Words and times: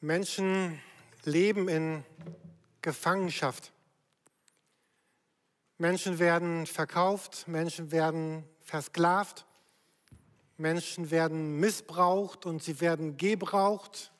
Menschen 0.00 0.80
leben 1.24 1.68
in 1.68 2.04
Gefangenschaft. 2.82 3.72
Menschen 5.76 6.20
werden 6.20 6.66
verkauft, 6.66 7.48
Menschen 7.48 7.90
werden 7.90 8.44
versklavt, 8.60 9.44
Menschen 10.56 11.10
werden 11.10 11.58
missbraucht 11.58 12.46
und 12.46 12.62
sie 12.62 12.80
werden 12.80 13.16
gebraucht. 13.16 14.12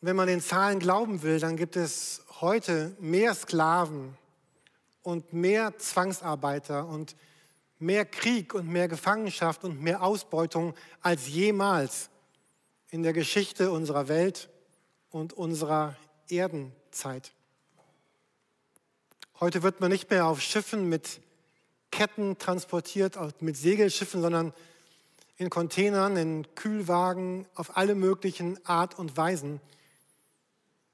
Wenn 0.00 0.14
man 0.14 0.28
den 0.28 0.40
Zahlen 0.40 0.78
glauben 0.78 1.22
will, 1.22 1.40
dann 1.40 1.56
gibt 1.56 1.74
es 1.74 2.24
heute 2.40 2.96
mehr 3.00 3.34
Sklaven 3.34 4.16
und 5.02 5.32
mehr 5.32 5.76
Zwangsarbeiter 5.78 6.86
und 6.86 7.16
mehr 7.80 8.04
Krieg 8.04 8.54
und 8.54 8.68
mehr 8.68 8.86
Gefangenschaft 8.86 9.64
und 9.64 9.82
mehr 9.82 10.02
Ausbeutung 10.02 10.74
als 11.00 11.26
jemals 11.26 12.10
in 12.90 13.02
der 13.02 13.12
Geschichte 13.12 13.70
unserer 13.70 14.08
Welt 14.08 14.48
und 15.10 15.32
unserer 15.32 15.96
Erdenzeit. 16.28 17.32
Heute 19.40 19.62
wird 19.62 19.80
man 19.80 19.90
nicht 19.90 20.10
mehr 20.10 20.26
auf 20.26 20.40
Schiffen 20.40 20.88
mit 20.88 21.20
Ketten 21.90 22.38
transportiert, 22.38 23.16
mit 23.40 23.56
Segelschiffen, 23.56 24.20
sondern 24.20 24.52
in 25.36 25.50
Containern, 25.50 26.16
in 26.16 26.54
Kühlwagen, 26.54 27.46
auf 27.54 27.76
alle 27.76 27.94
möglichen 27.94 28.64
Art 28.66 28.98
und 28.98 29.16
Weisen. 29.16 29.60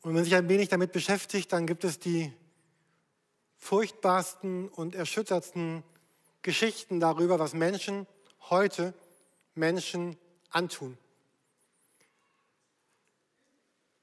Und 0.02 0.10
wenn 0.10 0.14
man 0.14 0.24
sich 0.24 0.34
ein 0.34 0.48
wenig 0.48 0.68
damit 0.68 0.92
beschäftigt, 0.92 1.52
dann 1.52 1.66
gibt 1.66 1.84
es 1.84 1.98
die 1.98 2.32
furchtbarsten 3.56 4.68
und 4.68 4.94
erschüttertsten 4.94 5.82
Geschichten 6.42 7.00
darüber, 7.00 7.38
was 7.38 7.54
Menschen 7.54 8.06
heute 8.50 8.92
Menschen 9.54 10.18
antun. 10.50 10.98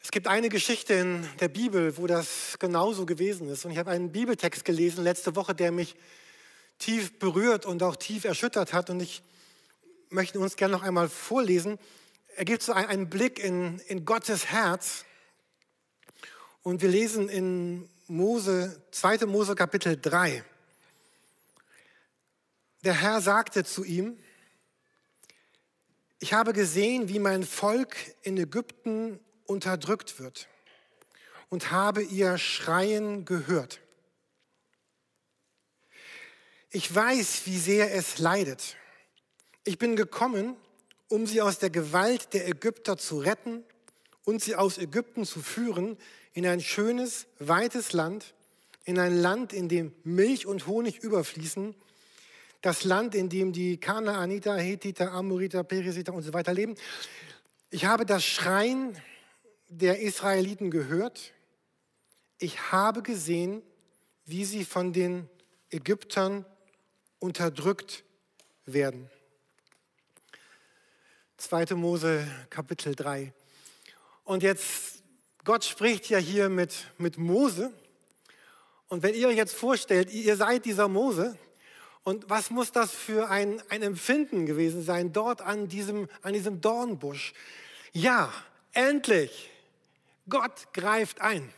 Es 0.03 0.09
gibt 0.09 0.27
eine 0.27 0.49
Geschichte 0.49 0.95
in 0.95 1.29
der 1.39 1.47
Bibel, 1.47 1.95
wo 1.95 2.07
das 2.07 2.57
genauso 2.57 3.05
gewesen 3.05 3.47
ist. 3.49 3.65
Und 3.65 3.71
ich 3.71 3.77
habe 3.77 3.91
einen 3.91 4.11
Bibeltext 4.11 4.65
gelesen 4.65 5.03
letzte 5.03 5.35
Woche, 5.35 5.53
der 5.53 5.71
mich 5.71 5.95
tief 6.79 7.19
berührt 7.19 7.67
und 7.67 7.83
auch 7.83 7.95
tief 7.95 8.25
erschüttert 8.25 8.73
hat. 8.73 8.89
Und 8.89 8.99
ich 8.99 9.21
möchte 10.09 10.39
uns 10.39 10.55
gerne 10.55 10.73
noch 10.73 10.81
einmal 10.81 11.07
vorlesen. 11.07 11.77
Er 12.35 12.45
gibt 12.45 12.63
so 12.63 12.73
einen 12.73 13.09
Blick 13.09 13.37
in, 13.37 13.77
in 13.87 14.03
Gottes 14.03 14.47
Herz. 14.47 15.05
Und 16.63 16.81
wir 16.81 16.89
lesen 16.89 17.29
in 17.29 17.87
Mose, 18.07 18.81
2. 18.91 19.27
Mose 19.27 19.53
Kapitel 19.53 20.01
3. 20.01 20.43
Der 22.83 22.99
Herr 22.99 23.21
sagte 23.21 23.63
zu 23.63 23.83
ihm, 23.83 24.17
ich 26.19 26.33
habe 26.33 26.53
gesehen, 26.53 27.07
wie 27.07 27.19
mein 27.19 27.43
Volk 27.43 27.95
in 28.23 28.37
Ägypten 28.37 29.19
unterdrückt 29.51 30.19
wird 30.19 30.47
und 31.49 31.71
habe 31.71 32.01
ihr 32.01 32.37
Schreien 32.37 33.25
gehört. 33.25 33.81
Ich 36.71 36.93
weiß, 36.93 37.41
wie 37.45 37.57
sehr 37.57 37.93
es 37.93 38.17
leidet. 38.17 38.77
Ich 39.65 39.77
bin 39.77 39.95
gekommen, 39.95 40.55
um 41.09 41.27
sie 41.27 41.41
aus 41.41 41.59
der 41.59 41.69
Gewalt 41.69 42.33
der 42.33 42.47
Ägypter 42.47 42.97
zu 42.97 43.19
retten 43.19 43.63
und 44.23 44.41
sie 44.41 44.55
aus 44.55 44.77
Ägypten 44.77 45.25
zu 45.25 45.41
führen 45.41 45.97
in 46.33 46.47
ein 46.47 46.61
schönes, 46.61 47.27
weites 47.39 47.91
Land, 47.91 48.33
in 48.85 48.97
ein 48.97 49.17
Land, 49.17 49.51
in 49.51 49.67
dem 49.67 49.93
Milch 50.05 50.45
und 50.45 50.65
Honig 50.65 50.99
überfließen, 50.99 51.75
das 52.61 52.85
Land, 52.85 53.15
in 53.15 53.27
dem 53.27 53.51
die 53.51 53.77
Kanaaniter, 53.77 54.55
Hethiter, 54.55 55.11
Amoriter, 55.11 55.63
Perisiter 55.63 56.13
und 56.13 56.23
so 56.23 56.33
weiter 56.33 56.53
leben. 56.53 56.75
Ich 57.69 57.85
habe 57.85 58.05
das 58.05 58.23
Schreien 58.23 58.95
der 59.71 59.99
Israeliten 60.01 60.69
gehört. 60.69 61.31
Ich 62.39 62.71
habe 62.73 63.01
gesehen, 63.01 63.63
wie 64.25 64.43
sie 64.43 64.65
von 64.65 64.91
den 64.91 65.29
Ägyptern 65.69 66.45
unterdrückt 67.19 68.03
werden. 68.65 69.09
2. 71.37 71.73
Mose 71.75 72.27
Kapitel 72.49 72.95
3. 72.95 73.33
Und 74.25 74.43
jetzt, 74.43 75.03
Gott 75.45 75.63
spricht 75.63 76.09
ja 76.09 76.17
hier 76.17 76.49
mit, 76.49 76.87
mit 76.97 77.17
Mose. 77.17 77.71
Und 78.89 79.03
wenn 79.03 79.15
ihr 79.15 79.29
euch 79.29 79.37
jetzt 79.37 79.55
vorstellt, 79.55 80.11
ihr 80.11 80.35
seid 80.35 80.65
dieser 80.65 80.89
Mose, 80.89 81.37
und 82.03 82.29
was 82.29 82.49
muss 82.49 82.73
das 82.73 82.91
für 82.91 83.29
ein, 83.29 83.61
ein 83.69 83.83
Empfinden 83.83 84.45
gewesen 84.45 84.83
sein, 84.83 85.13
dort 85.13 85.41
an 85.41 85.69
diesem, 85.69 86.09
an 86.23 86.33
diesem 86.33 86.59
Dornbusch? 86.59 87.33
Ja, 87.93 88.33
endlich, 88.73 89.51
Gott 90.31 90.73
greift 90.73 91.21
ein. 91.21 91.53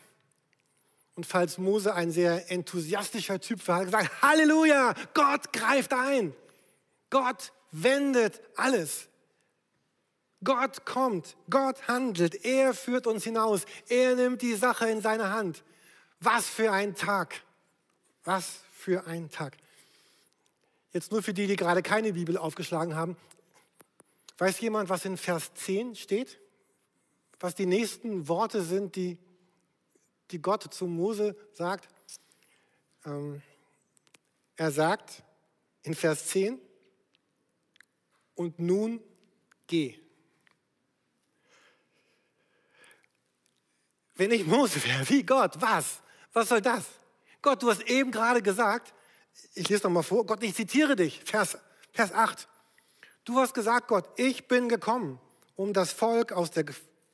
Und 1.16 1.26
falls 1.26 1.58
Mose 1.58 1.94
ein 1.94 2.12
sehr 2.12 2.52
enthusiastischer 2.52 3.40
Typ 3.40 3.66
war, 3.68 3.78
hat 3.78 3.86
gesagt, 3.86 4.22
Halleluja, 4.22 4.94
Gott 5.14 5.54
greift 5.54 5.94
ein. 5.94 6.36
Gott 7.10 7.54
wendet 7.72 8.42
alles. 8.58 9.08
Gott 10.44 10.86
kommt, 10.86 11.38
Gott 11.50 11.88
handelt, 11.88 12.44
er 12.44 12.74
führt 12.74 13.08
uns 13.08 13.24
hinaus, 13.24 13.62
er 13.88 14.16
nimmt 14.16 14.42
die 14.42 14.56
Sache 14.56 14.90
in 14.90 15.02
seine 15.02 15.30
Hand. 15.30 15.64
Was 16.20 16.50
für 16.50 16.72
ein 16.72 16.96
Tag, 16.96 17.42
was 18.26 18.60
für 18.74 19.06
ein 19.08 19.30
Tag. 19.30 19.56
Jetzt 20.92 21.12
nur 21.12 21.24
für 21.24 21.34
die, 21.34 21.48
die 21.48 21.56
gerade 21.56 21.82
keine 21.82 22.14
Bibel 22.14 22.38
aufgeschlagen 22.38 22.96
haben. 22.96 23.16
Weiß 24.38 24.60
jemand, 24.60 24.90
was 24.90 25.06
in 25.06 25.16
Vers 25.16 25.54
10 25.54 25.96
steht? 25.96 26.40
Was 27.44 27.56
die 27.56 27.66
nächsten 27.66 28.30
Worte 28.30 28.62
sind, 28.62 28.96
die, 28.96 29.18
die 30.32 30.42
Gott 30.42 30.74
zu 30.74 30.88
Mose 30.88 31.36
sagt? 31.52 31.90
Ähm, 33.04 33.42
er 34.56 34.72
sagt 34.72 35.24
in 35.82 35.94
Vers 35.94 36.28
10, 36.28 36.58
und 38.36 38.60
nun 38.60 39.04
geh. 39.68 40.00
Wenn 44.16 44.32
ich 44.32 44.46
Mose 44.46 44.82
wäre, 44.86 45.10
wie 45.10 45.24
Gott, 45.24 45.60
was? 45.60 46.02
Was 46.32 46.48
soll 46.48 46.62
das? 46.62 46.86
Gott, 47.42 47.62
du 47.62 47.70
hast 47.70 47.82
eben 47.82 48.12
gerade 48.12 48.42
gesagt, 48.42 48.94
ich 49.54 49.68
lese 49.68 49.84
noch 49.84 49.92
mal 49.92 50.02
vor, 50.02 50.26
Gott, 50.26 50.42
ich 50.44 50.56
zitiere 50.56 50.96
dich, 50.96 51.22
Vers, 51.26 51.58
Vers 51.92 52.14
8. 52.14 52.48
Du 53.26 53.38
hast 53.38 53.54
gesagt, 53.54 53.90
Gott, 53.90 54.08
ich 54.16 54.48
bin 54.48 54.70
gekommen, 54.70 55.20
um 55.58 55.74
das 55.74 55.92
Volk 55.92 56.32
aus 56.32 56.50
der 56.50 56.64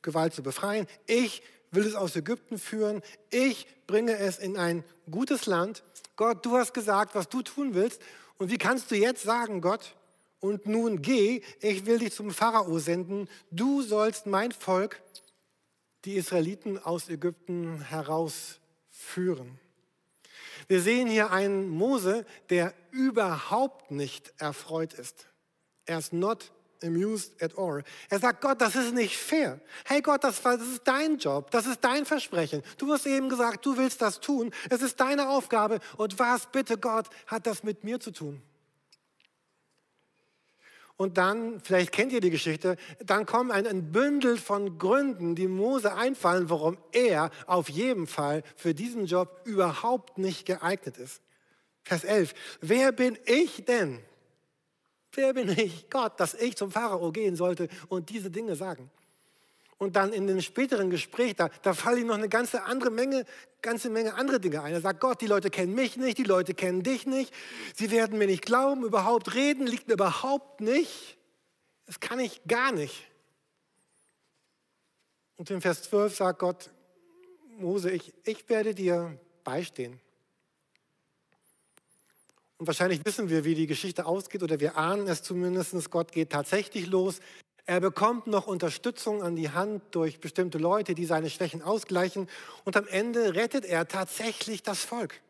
Gewalt 0.02 0.34
zu 0.34 0.42
befreien. 0.42 0.86
Ich 1.06 1.42
will 1.70 1.86
es 1.86 1.94
aus 1.94 2.16
Ägypten 2.16 2.58
führen. 2.58 3.02
Ich 3.30 3.66
bringe 3.86 4.16
es 4.16 4.38
in 4.38 4.56
ein 4.56 4.84
gutes 5.10 5.46
Land. 5.46 5.82
Gott, 6.16 6.44
du 6.44 6.56
hast 6.56 6.74
gesagt, 6.74 7.14
was 7.14 7.28
du 7.28 7.42
tun 7.42 7.74
willst. 7.74 8.00
Und 8.38 8.50
wie 8.50 8.58
kannst 8.58 8.90
du 8.90 8.96
jetzt 8.96 9.22
sagen, 9.22 9.60
Gott, 9.60 9.94
und 10.40 10.66
nun 10.66 11.02
geh, 11.02 11.42
ich 11.60 11.84
will 11.86 11.98
dich 11.98 12.14
zum 12.14 12.30
Pharao 12.30 12.78
senden. 12.78 13.28
Du 13.50 13.82
sollst 13.82 14.26
mein 14.26 14.52
Volk, 14.52 15.02
die 16.06 16.14
Israeliten 16.14 16.78
aus 16.78 17.10
Ägypten 17.10 17.82
herausführen. 17.82 19.58
Wir 20.66 20.80
sehen 20.80 21.08
hier 21.08 21.30
einen 21.30 21.68
Mose, 21.68 22.24
der 22.48 22.72
überhaupt 22.90 23.90
nicht 23.90 24.32
erfreut 24.38 24.94
ist. 24.94 25.26
Er 25.84 25.98
ist 25.98 26.12
not 26.12 26.52
amused 26.82 27.40
at 27.42 27.56
all. 27.56 27.82
Er 28.08 28.18
sagt, 28.18 28.40
Gott, 28.40 28.60
das 28.60 28.76
ist 28.76 28.94
nicht 28.94 29.16
fair. 29.16 29.60
Hey 29.84 30.00
Gott, 30.00 30.24
das, 30.24 30.40
das 30.42 30.60
ist 30.60 30.82
dein 30.84 31.18
Job, 31.18 31.50
das 31.50 31.66
ist 31.66 31.82
dein 31.82 32.04
Versprechen. 32.04 32.62
Du 32.78 32.92
hast 32.92 33.06
eben 33.06 33.28
gesagt, 33.28 33.64
du 33.64 33.76
willst 33.76 34.02
das 34.02 34.20
tun. 34.20 34.52
Es 34.68 34.82
ist 34.82 35.00
deine 35.00 35.28
Aufgabe. 35.28 35.80
Und 35.96 36.18
was 36.18 36.46
bitte 36.46 36.78
Gott 36.78 37.06
hat 37.26 37.46
das 37.46 37.62
mit 37.62 37.84
mir 37.84 38.00
zu 38.00 38.10
tun? 38.10 38.42
Und 41.00 41.16
dann, 41.16 41.60
vielleicht 41.60 41.92
kennt 41.92 42.12
ihr 42.12 42.20
die 42.20 42.28
Geschichte, 42.28 42.76
dann 43.02 43.24
kommen 43.24 43.50
ein, 43.50 43.66
ein 43.66 43.90
Bündel 43.90 44.36
von 44.36 44.76
Gründen, 44.76 45.34
die 45.34 45.48
Mose 45.48 45.94
einfallen, 45.94 46.50
warum 46.50 46.76
er 46.92 47.30
auf 47.46 47.70
jeden 47.70 48.06
Fall 48.06 48.42
für 48.54 48.74
diesen 48.74 49.06
Job 49.06 49.40
überhaupt 49.44 50.18
nicht 50.18 50.44
geeignet 50.44 50.98
ist. 50.98 51.22
Vers 51.84 52.04
11. 52.04 52.34
Wer 52.60 52.92
bin 52.92 53.18
ich 53.24 53.64
denn? 53.64 54.00
Wer 55.12 55.34
bin 55.34 55.48
ich, 55.48 55.90
Gott, 55.90 56.18
dass 56.20 56.34
ich 56.34 56.56
zum 56.56 56.70
Pharao 56.70 57.10
gehen 57.10 57.36
sollte 57.36 57.68
und 57.88 58.10
diese 58.10 58.30
Dinge 58.30 58.54
sagen? 58.54 58.90
Und 59.78 59.96
dann 59.96 60.12
in 60.12 60.26
dem 60.26 60.42
späteren 60.42 60.90
Gespräch, 60.90 61.36
da, 61.36 61.48
da 61.62 61.72
fallen 61.72 62.02
ihm 62.02 62.06
noch 62.08 62.16
eine 62.16 62.28
ganze 62.28 62.64
andere 62.64 62.90
Menge, 62.90 63.24
ganze 63.62 63.88
Menge 63.88 64.14
andere 64.14 64.38
Dinge 64.38 64.62
ein. 64.62 64.74
Er 64.74 64.82
sagt, 64.82 65.00
Gott, 65.00 65.22
die 65.22 65.26
Leute 65.26 65.48
kennen 65.48 65.74
mich 65.74 65.96
nicht, 65.96 66.18
die 66.18 66.24
Leute 66.24 66.52
kennen 66.52 66.82
dich 66.82 67.06
nicht, 67.06 67.32
sie 67.74 67.90
werden 67.90 68.18
mir 68.18 68.26
nicht 68.26 68.44
glauben, 68.44 68.84
überhaupt 68.84 69.34
reden 69.34 69.66
liegt 69.66 69.88
mir 69.88 69.94
überhaupt 69.94 70.60
nicht. 70.60 71.16
Das 71.86 71.98
kann 71.98 72.20
ich 72.20 72.42
gar 72.46 72.72
nicht. 72.72 73.06
Und 75.38 75.50
in 75.50 75.62
Vers 75.62 75.84
12 75.84 76.14
sagt 76.14 76.38
Gott, 76.40 76.70
Mose, 77.58 77.90
ich, 77.90 78.12
ich 78.24 78.46
werde 78.50 78.74
dir 78.74 79.18
beistehen. 79.44 79.98
Und 82.60 82.66
wahrscheinlich 82.66 83.02
wissen 83.06 83.30
wir, 83.30 83.46
wie 83.46 83.54
die 83.54 83.66
Geschichte 83.66 84.04
ausgeht 84.04 84.42
oder 84.42 84.60
wir 84.60 84.76
ahnen 84.76 85.08
es 85.08 85.22
zumindest. 85.22 85.90
Gott 85.90 86.12
geht 86.12 86.28
tatsächlich 86.28 86.88
los. 86.88 87.20
Er 87.64 87.80
bekommt 87.80 88.26
noch 88.26 88.46
Unterstützung 88.46 89.22
an 89.22 89.34
die 89.34 89.48
Hand 89.48 89.82
durch 89.92 90.20
bestimmte 90.20 90.58
Leute, 90.58 90.94
die 90.94 91.06
seine 91.06 91.30
Schwächen 91.30 91.62
ausgleichen. 91.62 92.28
Und 92.66 92.76
am 92.76 92.86
Ende 92.86 93.34
rettet 93.34 93.64
er 93.64 93.88
tatsächlich 93.88 94.62
das 94.62 94.84
Volk. 94.84 95.22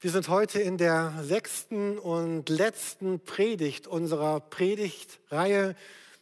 Wir 0.00 0.10
sind 0.10 0.28
heute 0.28 0.60
in 0.60 0.76
der 0.76 1.14
sechsten 1.22 1.98
und 1.98 2.50
letzten 2.50 3.20
Predigt 3.20 3.86
unserer 3.86 4.40
Predigtreihe 4.40 5.74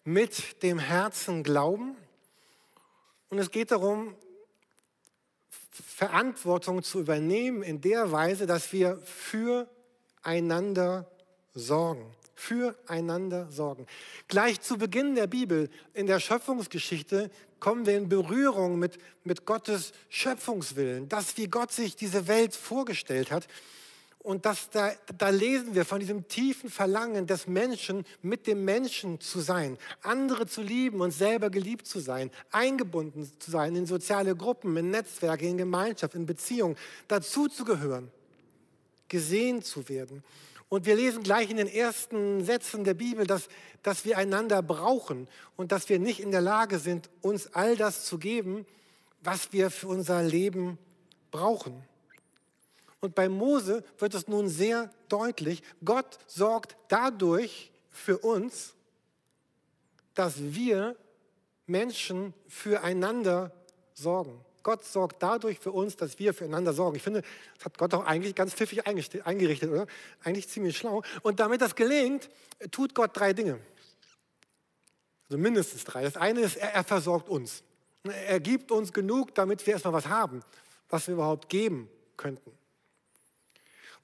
mit 0.04 0.62
dem 0.62 0.78
Herzen 0.78 1.42
glauben. 1.42 1.96
Und 3.30 3.40
es 3.40 3.50
geht 3.50 3.72
darum, 3.72 4.14
Verantwortung 5.82 6.82
zu 6.82 7.00
übernehmen 7.00 7.62
in 7.62 7.80
der 7.80 8.12
Weise, 8.12 8.46
dass 8.46 8.72
wir 8.72 9.00
füreinander 10.22 11.10
sorgen. 11.54 12.14
Füreinander 12.34 13.50
sorgen. 13.50 13.86
Gleich 14.28 14.60
zu 14.60 14.76
Beginn 14.76 15.14
der 15.14 15.26
Bibel, 15.26 15.70
in 15.92 16.06
der 16.06 16.20
Schöpfungsgeschichte, 16.20 17.30
kommen 17.60 17.86
wir 17.86 17.96
in 17.96 18.08
Berührung 18.08 18.78
mit, 18.78 18.98
mit 19.22 19.46
Gottes 19.46 19.92
Schöpfungswillen, 20.10 21.08
das, 21.08 21.36
wie 21.36 21.46
Gott 21.46 21.72
sich 21.72 21.96
diese 21.96 22.26
Welt 22.28 22.54
vorgestellt 22.54 23.30
hat. 23.30 23.48
Und 24.24 24.46
das, 24.46 24.70
da, 24.70 24.90
da 25.18 25.28
lesen 25.28 25.74
wir 25.74 25.84
von 25.84 26.00
diesem 26.00 26.26
tiefen 26.28 26.70
Verlangen 26.70 27.26
des 27.26 27.46
Menschen, 27.46 28.06
mit 28.22 28.46
dem 28.46 28.64
Menschen 28.64 29.20
zu 29.20 29.40
sein, 29.40 29.76
andere 30.00 30.46
zu 30.46 30.62
lieben 30.62 31.02
und 31.02 31.10
selber 31.10 31.50
geliebt 31.50 31.86
zu 31.86 32.00
sein, 32.00 32.30
eingebunden 32.50 33.30
zu 33.38 33.50
sein 33.50 33.76
in 33.76 33.84
soziale 33.84 34.34
Gruppen, 34.34 34.74
in 34.78 34.88
Netzwerke, 34.88 35.46
in 35.46 35.58
Gemeinschaft, 35.58 36.14
in 36.14 36.24
Beziehungen, 36.24 36.74
dazuzugehören, 37.06 38.10
gesehen 39.08 39.62
zu 39.62 39.90
werden. 39.90 40.24
Und 40.70 40.86
wir 40.86 40.96
lesen 40.96 41.22
gleich 41.22 41.50
in 41.50 41.58
den 41.58 41.68
ersten 41.68 42.42
Sätzen 42.46 42.82
der 42.82 42.94
Bibel, 42.94 43.26
dass, 43.26 43.48
dass 43.82 44.06
wir 44.06 44.16
einander 44.16 44.62
brauchen 44.62 45.28
und 45.56 45.70
dass 45.70 45.90
wir 45.90 45.98
nicht 45.98 46.20
in 46.20 46.30
der 46.30 46.40
Lage 46.40 46.78
sind, 46.78 47.10
uns 47.20 47.52
all 47.52 47.76
das 47.76 48.06
zu 48.06 48.16
geben, 48.16 48.64
was 49.22 49.52
wir 49.52 49.70
für 49.70 49.88
unser 49.88 50.22
Leben 50.22 50.78
brauchen. 51.30 51.84
Und 53.04 53.14
bei 53.14 53.28
Mose 53.28 53.84
wird 53.98 54.14
es 54.14 54.28
nun 54.28 54.48
sehr 54.48 54.90
deutlich, 55.10 55.62
Gott 55.84 56.18
sorgt 56.26 56.74
dadurch 56.88 57.70
für 57.90 58.16
uns, 58.16 58.72
dass 60.14 60.36
wir 60.38 60.96
Menschen 61.66 62.32
füreinander 62.48 63.52
sorgen. 63.92 64.42
Gott 64.62 64.86
sorgt 64.86 65.22
dadurch 65.22 65.58
für 65.58 65.70
uns, 65.72 65.96
dass 65.96 66.18
wir 66.18 66.32
füreinander 66.32 66.72
sorgen. 66.72 66.96
Ich 66.96 67.02
finde, 67.02 67.20
das 67.56 67.66
hat 67.66 67.76
Gott 67.76 67.92
auch 67.92 68.06
eigentlich 68.06 68.34
ganz 68.34 68.54
pfiffig 68.54 68.86
eingerichtet, 68.86 69.70
oder? 69.70 69.86
Eigentlich 70.22 70.48
ziemlich 70.48 70.78
schlau. 70.78 71.02
Und 71.20 71.40
damit 71.40 71.60
das 71.60 71.74
gelingt, 71.74 72.30
tut 72.70 72.94
Gott 72.94 73.10
drei 73.12 73.34
Dinge. 73.34 73.60
Also 75.28 75.36
mindestens 75.36 75.84
drei. 75.84 76.04
Das 76.04 76.16
eine 76.16 76.40
ist, 76.40 76.56
er, 76.56 76.72
er 76.72 76.84
versorgt 76.84 77.28
uns. 77.28 77.64
Er 78.04 78.40
gibt 78.40 78.72
uns 78.72 78.94
genug, 78.94 79.34
damit 79.34 79.66
wir 79.66 79.74
erstmal 79.74 79.92
was 79.92 80.06
haben, 80.06 80.42
was 80.88 81.06
wir 81.06 81.12
überhaupt 81.12 81.50
geben 81.50 81.90
könnten. 82.16 82.63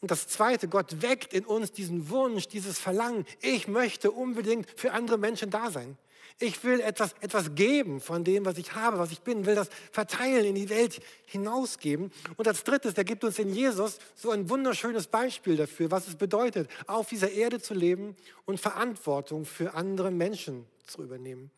Und 0.01 0.11
das 0.11 0.29
Zweite, 0.29 0.67
Gott 0.69 1.03
weckt 1.03 1.35
in 1.35 1.45
uns 1.45 1.73
diesen 1.73 2.09
Wunsch, 2.09 2.49
dieses 2.49 2.79
Verlangen. 2.79 3.27
Ich 3.43 3.69
möchte 3.69 4.11
unbedingt 4.11 4.67
für 4.75 4.93
andere 4.93 5.19
Menschen 5.19 5.51
da 5.51 5.71
sein. 5.71 5.99
Ich 6.43 6.65
will 6.65 6.81
etwas, 6.81 7.15
etwas 7.21 7.55
geben 7.55 8.01
von 8.01 8.25
dem, 8.25 8.47
was 8.47 8.57
ich 8.57 8.75
habe, 8.75 8.99
was 8.99 9.13
ich 9.13 9.21
bin, 9.21 9.45
will 9.45 9.55
das 9.55 9.69
verteilen, 9.93 10.47
in 10.47 10.55
die 10.55 10.71
Welt 10.71 11.01
hinausgeben. 11.27 12.11
Und 12.39 12.49
als 12.49 12.65
drittes, 12.65 12.95
der 12.95 13.05
gibt 13.05 13.25
uns 13.25 13.39
in 13.39 13.53
Jesus 13.53 13.99
so 14.15 14.31
ein 14.31 14.49
wunderschönes 14.49 15.07
Beispiel 15.07 15.57
dafür, 15.57 15.91
was 15.91 16.09
es 16.09 16.17
bedeutet, 16.17 16.71
auf 16.87 17.09
dieser 17.09 17.31
Erde 17.31 17.61
zu 17.61 17.75
leben 17.75 18.17
und 18.47 18.59
Verantwortung 18.59 19.45
für 19.45 19.75
andere 19.75 20.11
Menschen 20.11 20.65
zu 20.87 21.03
übernehmen. 21.03 21.51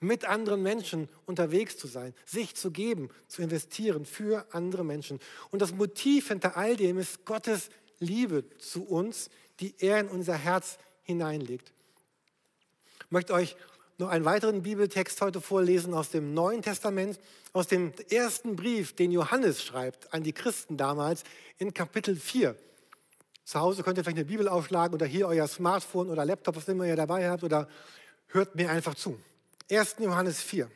Mit 0.00 0.26
anderen 0.26 0.62
Menschen 0.62 1.08
unterwegs 1.24 1.78
zu 1.78 1.86
sein, 1.86 2.12
sich 2.26 2.54
zu 2.54 2.70
geben, 2.70 3.08
zu 3.28 3.40
investieren 3.40 4.04
für 4.04 4.44
andere 4.52 4.84
Menschen. 4.84 5.18
Und 5.50 5.62
das 5.62 5.72
Motiv 5.72 6.28
hinter 6.28 6.58
all 6.58 6.76
dem 6.76 6.98
ist 6.98 7.24
Gottes 7.24 7.70
Liebe 7.98 8.44
zu 8.58 8.84
uns, 8.84 9.30
die 9.60 9.74
er 9.78 10.00
in 10.00 10.08
unser 10.08 10.34
Herz 10.34 10.78
hineinlegt. 11.02 11.72
Ich 13.00 13.10
möchte 13.10 13.32
euch 13.32 13.56
noch 13.98 14.08
einen 14.08 14.24
weiteren 14.24 14.62
Bibeltext 14.62 15.20
heute 15.22 15.40
vorlesen 15.40 15.94
aus 15.94 16.10
dem 16.10 16.34
Neuen 16.34 16.60
Testament, 16.60 17.18
aus 17.52 17.66
dem 17.66 17.92
ersten 18.10 18.56
Brief, 18.56 18.94
den 18.94 19.10
Johannes 19.10 19.62
schreibt 19.62 20.12
an 20.12 20.22
die 20.22 20.32
Christen 20.32 20.76
damals 20.76 21.24
in 21.58 21.72
Kapitel 21.72 22.16
4. 22.16 22.54
Zu 23.44 23.60
Hause 23.60 23.82
könnt 23.82 23.96
ihr 23.96 24.04
vielleicht 24.04 24.18
eine 24.18 24.26
Bibel 24.26 24.48
aufschlagen 24.48 24.94
oder 24.94 25.06
hier 25.06 25.28
euer 25.28 25.46
Smartphone 25.46 26.10
oder 26.10 26.24
Laptop, 26.26 26.56
was 26.56 26.68
immer 26.68 26.84
ihr 26.84 26.96
dabei 26.96 27.30
habt, 27.30 27.44
oder 27.44 27.68
hört 28.28 28.54
mir 28.56 28.70
einfach 28.70 28.94
zu. 28.94 29.18
1. 29.70 29.96
Johannes 30.00 30.42
4, 30.42 30.70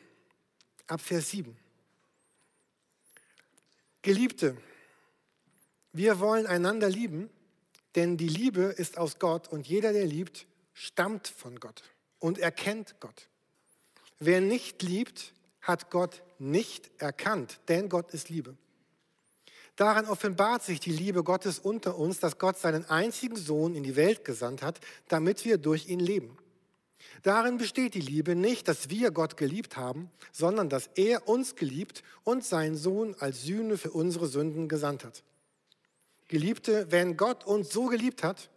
ab 0.87 1.01
Vers 1.01 1.29
7. 1.29 1.55
Geliebte, 4.01 4.57
wir 5.93 6.19
wollen 6.19 6.47
einander 6.47 6.89
lieben, 6.89 7.29
denn 7.95 8.17
die 8.17 8.27
Liebe 8.27 8.63
ist 8.63 8.97
aus 8.97 9.19
Gott 9.19 9.47
und 9.49 9.67
jeder, 9.67 9.93
der 9.93 10.05
liebt, 10.05 10.47
stammt 10.73 11.27
von 11.27 11.59
Gott 11.59 11.83
und 12.19 12.37
erkennt 12.37 12.95
Gott. 12.99 13.27
Wer 14.19 14.39
nicht 14.39 14.81
liebt, 14.83 15.33
hat 15.61 15.91
Gott 15.91 16.21
nicht 16.39 16.89
erkannt, 16.99 17.59
denn 17.67 17.89
Gott 17.89 18.13
ist 18.13 18.29
Liebe. 18.29 18.55
Daran 19.75 20.05
offenbart 20.05 20.63
sich 20.63 20.79
die 20.79 20.91
Liebe 20.91 21.23
Gottes 21.23 21.59
unter 21.59 21.97
uns, 21.97 22.19
dass 22.19 22.37
Gott 22.37 22.57
seinen 22.57 22.85
einzigen 22.85 23.35
Sohn 23.35 23.73
in 23.73 23.83
die 23.83 23.95
Welt 23.95 24.25
gesandt 24.25 24.61
hat, 24.61 24.79
damit 25.07 25.43
wir 25.45 25.57
durch 25.57 25.87
ihn 25.87 25.99
leben. 25.99 26.37
Darin 27.23 27.57
besteht 27.57 27.93
die 27.93 28.01
Liebe 28.01 28.35
nicht, 28.35 28.67
dass 28.67 28.89
wir 28.89 29.11
Gott 29.11 29.37
geliebt 29.37 29.77
haben, 29.77 30.11
sondern 30.31 30.69
dass 30.69 30.87
er 30.95 31.27
uns 31.27 31.55
geliebt 31.55 32.03
und 32.23 32.43
seinen 32.43 32.75
Sohn 32.75 33.15
als 33.19 33.43
Sühne 33.43 33.77
für 33.77 33.91
unsere 33.91 34.27
Sünden 34.27 34.67
gesandt 34.67 35.03
hat. 35.03 35.23
Geliebte, 36.31 36.87
wenn 36.89 37.17
Gott 37.17 37.45
uns 37.45 37.71
so 37.71 37.87
geliebt 37.87 38.23
hat, 38.23 38.49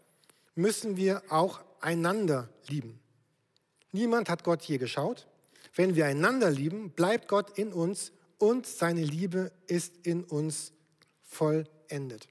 müssen 0.54 0.96
wir 0.96 1.22
auch 1.28 1.60
einander 1.80 2.48
lieben. 2.68 3.00
Niemand 3.90 4.28
hat 4.28 4.44
Gott 4.44 4.62
je 4.62 4.78
geschaut. 4.78 5.26
Wenn 5.74 5.96
wir 5.96 6.06
einander 6.06 6.50
lieben, 6.50 6.90
bleibt 6.90 7.26
Gott 7.26 7.58
in 7.58 7.72
uns 7.72 8.12
und 8.38 8.64
seine 8.64 9.02
Liebe 9.02 9.50
ist 9.66 10.06
in 10.06 10.22
uns 10.22 10.72
vollendet. 11.22 12.28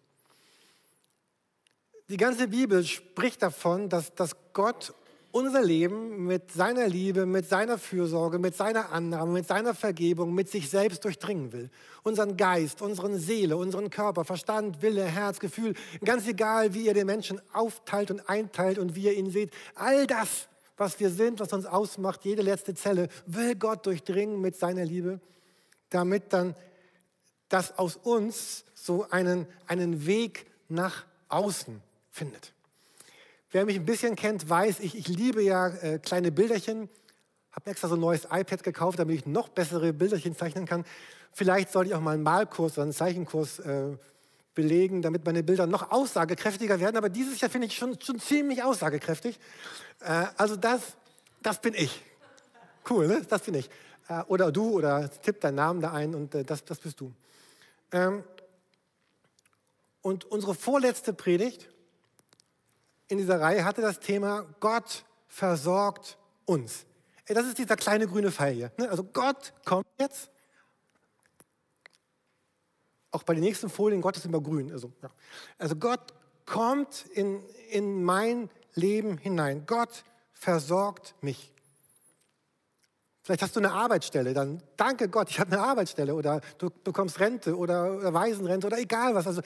Die 2.07 2.17
ganze 2.17 2.47
Bibel 2.47 2.85
spricht 2.85 3.41
davon, 3.41 3.89
dass, 3.89 4.15
dass 4.15 4.37
Gott 4.53 4.93
unser 5.33 5.63
Leben 5.63 6.27
mit 6.27 6.51
seiner 6.51 6.87
Liebe, 6.87 7.25
mit 7.25 7.49
seiner 7.49 7.79
Fürsorge, 7.79 8.37
mit 8.37 8.55
seiner 8.55 8.91
Annahme, 8.91 9.31
mit 9.31 9.47
seiner 9.47 9.73
Vergebung, 9.73 10.33
mit 10.33 10.47
sich 10.47 10.69
selbst 10.69 11.03
durchdringen 11.03 11.51
will. 11.51 11.71
Unseren 12.03 12.37
Geist, 12.37 12.83
unseren 12.83 13.17
Seele, 13.17 13.57
unseren 13.57 13.89
Körper, 13.89 14.25
Verstand, 14.25 14.83
Wille, 14.83 15.03
Herz, 15.03 15.39
Gefühl, 15.39 15.73
ganz 16.05 16.27
egal, 16.27 16.75
wie 16.75 16.85
ihr 16.85 16.93
den 16.93 17.07
Menschen 17.07 17.41
aufteilt 17.51 18.11
und 18.11 18.29
einteilt 18.29 18.77
und 18.77 18.95
wie 18.95 19.05
ihr 19.05 19.13
ihn 19.13 19.31
seht, 19.31 19.51
all 19.73 20.05
das, 20.05 20.47
was 20.77 20.99
wir 20.99 21.09
sind, 21.09 21.39
was 21.39 21.51
uns 21.51 21.65
ausmacht, 21.65 22.23
jede 22.25 22.43
letzte 22.43 22.75
Zelle, 22.75 23.09
will 23.25 23.55
Gott 23.55 23.87
durchdringen 23.87 24.39
mit 24.39 24.55
seiner 24.55 24.85
Liebe, 24.85 25.19
damit 25.89 26.31
dann 26.31 26.55
das 27.49 27.79
aus 27.79 27.95
uns 27.95 28.65
so 28.75 29.07
einen, 29.09 29.47
einen 29.65 30.05
Weg 30.05 30.45
nach 30.69 31.05
außen 31.27 31.81
findet. 32.11 32.53
Wer 33.53 33.65
mich 33.65 33.75
ein 33.75 33.85
bisschen 33.85 34.15
kennt, 34.15 34.49
weiß, 34.49 34.79
ich, 34.79 34.97
ich 34.97 35.07
liebe 35.07 35.43
ja 35.43 35.67
äh, 35.67 35.99
kleine 35.99 36.31
Bilderchen. 36.31 36.89
Habe 37.51 37.69
extra 37.69 37.87
so 37.87 37.93
ein 37.93 37.99
neues 37.99 38.25
iPad 38.25 38.63
gekauft, 38.63 38.97
damit 38.97 39.15
ich 39.15 39.25
noch 39.27 39.47
bessere 39.47 39.93
Bilderchen 39.93 40.35
zeichnen 40.35 40.65
kann. 40.65 40.83
Vielleicht 41.31 41.71
sollte 41.71 41.91
ich 41.91 41.95
auch 41.95 42.01
mal 42.01 42.15
einen 42.15 42.23
Malkurs 42.23 42.73
oder 42.73 42.81
einen 42.81 42.93
Zeichenkurs 42.93 43.59
äh, 43.59 43.95
belegen, 44.55 45.03
damit 45.03 45.23
meine 45.23 45.43
Bilder 45.43 45.67
noch 45.67 45.91
aussagekräftiger 45.91 46.79
werden. 46.79 46.97
Aber 46.97 47.09
dieses 47.09 47.39
Jahr 47.41 47.51
finde 47.51 47.67
ich 47.67 47.75
schon, 47.75 48.01
schon 48.01 48.19
ziemlich 48.19 48.63
aussagekräftig. 48.63 49.39
Äh, 49.99 50.25
also 50.35 50.55
das, 50.55 50.81
das 51.43 51.61
bin 51.61 51.75
ich. 51.75 52.01
Cool, 52.89 53.05
ne? 53.05 53.21
Das 53.29 53.43
bin 53.43 53.53
ich. 53.53 53.69
Äh, 54.07 54.23
oder 54.29 54.51
du, 54.51 54.71
oder 54.71 55.11
tipp 55.21 55.41
deinen 55.41 55.55
Namen 55.55 55.79
da 55.79 55.91
ein 55.91 56.15
und 56.15 56.33
äh, 56.33 56.43
das, 56.43 56.65
das 56.65 56.79
bist 56.79 56.99
du. 56.99 57.13
Ähm, 57.91 58.23
und 60.01 60.25
unsere 60.25 60.55
vorletzte 60.55 61.13
Predigt 61.13 61.69
in 63.13 63.19
dieser 63.19 63.39
Reihe 63.39 63.63
hatte 63.63 63.81
das 63.81 63.99
Thema 63.99 64.45
Gott 64.59 65.05
versorgt 65.27 66.17
uns. 66.45 66.85
Das 67.27 67.45
ist 67.45 67.57
dieser 67.57 67.75
kleine 67.75 68.07
grüne 68.07 68.31
Pfeil 68.31 68.53
hier. 68.53 68.71
Ne? 68.77 68.89
Also 68.89 69.03
Gott 69.03 69.53
kommt 69.65 69.87
jetzt. 69.97 70.29
Auch 73.11 73.23
bei 73.23 73.35
den 73.35 73.43
nächsten 73.43 73.69
Folien, 73.69 74.01
Gott 74.01 74.17
ist 74.17 74.25
immer 74.25 74.41
grün. 74.41 74.71
Also, 74.71 74.91
ja. 75.01 75.09
also 75.59 75.75
Gott 75.75 76.13
kommt 76.45 77.05
in, 77.13 77.43
in 77.69 78.03
mein 78.03 78.49
Leben 78.73 79.17
hinein. 79.17 79.65
Gott 79.67 80.03
versorgt 80.33 81.13
mich. 81.21 81.53
Vielleicht 83.21 83.41
hast 83.41 83.55
du 83.55 83.61
eine 83.61 83.71
Arbeitsstelle, 83.71 84.33
dann 84.33 84.61
danke 84.75 85.07
Gott, 85.07 85.29
ich 85.29 85.39
habe 85.39 85.53
eine 85.53 85.63
Arbeitsstelle 85.63 86.13
oder 86.13 86.41
du 86.57 86.69
bekommst 86.69 87.21
Rente 87.21 87.55
oder, 87.55 88.13
Waisenrente 88.13 88.67
oder 88.67 88.79
egal 88.79 89.15
was. 89.15 89.27
Also 89.27 89.41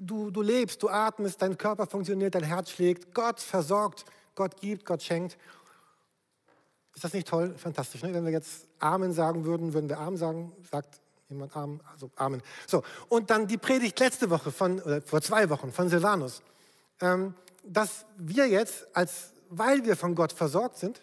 du, 0.00 0.30
du 0.30 0.42
lebst, 0.42 0.82
du 0.82 0.88
atmest, 0.88 1.40
dein 1.42 1.56
Körper 1.56 1.86
funktioniert, 1.86 2.34
dein 2.34 2.44
Herz 2.44 2.70
schlägt. 2.70 3.14
Gott 3.14 3.40
versorgt 3.40 4.04
Gott 4.34 4.60
gibt, 4.60 4.84
Gott 4.84 5.02
schenkt. 5.02 5.36
Ist 6.94 7.02
das 7.02 7.12
nicht 7.12 7.26
toll? 7.26 7.54
Fantastisch. 7.56 8.02
Ne? 8.02 8.14
Wenn 8.14 8.24
wir 8.24 8.32
jetzt 8.32 8.66
Amen 8.78 9.12
sagen 9.12 9.44
würden, 9.44 9.72
würden 9.72 9.88
wir 9.88 9.98
Amen 9.98 10.16
sagen. 10.16 10.52
Sagt 10.70 11.00
jemand 11.28 11.56
Amen? 11.56 11.80
Also 11.92 12.10
Amen. 12.16 12.42
So, 12.66 12.82
und 13.08 13.30
dann 13.30 13.46
die 13.46 13.58
Predigt 13.58 13.98
letzte 13.98 14.30
Woche 14.30 14.52
von, 14.52 14.80
oder 14.80 15.02
vor 15.02 15.20
zwei 15.20 15.50
Wochen 15.50 15.72
von 15.72 15.88
Silvanus. 15.88 16.42
Ähm, 17.00 17.34
dass 17.64 18.06
wir 18.16 18.46
jetzt, 18.46 18.86
als, 18.94 19.32
weil 19.48 19.84
wir 19.84 19.96
von 19.96 20.14
Gott 20.14 20.32
versorgt 20.32 20.78
sind, 20.78 21.00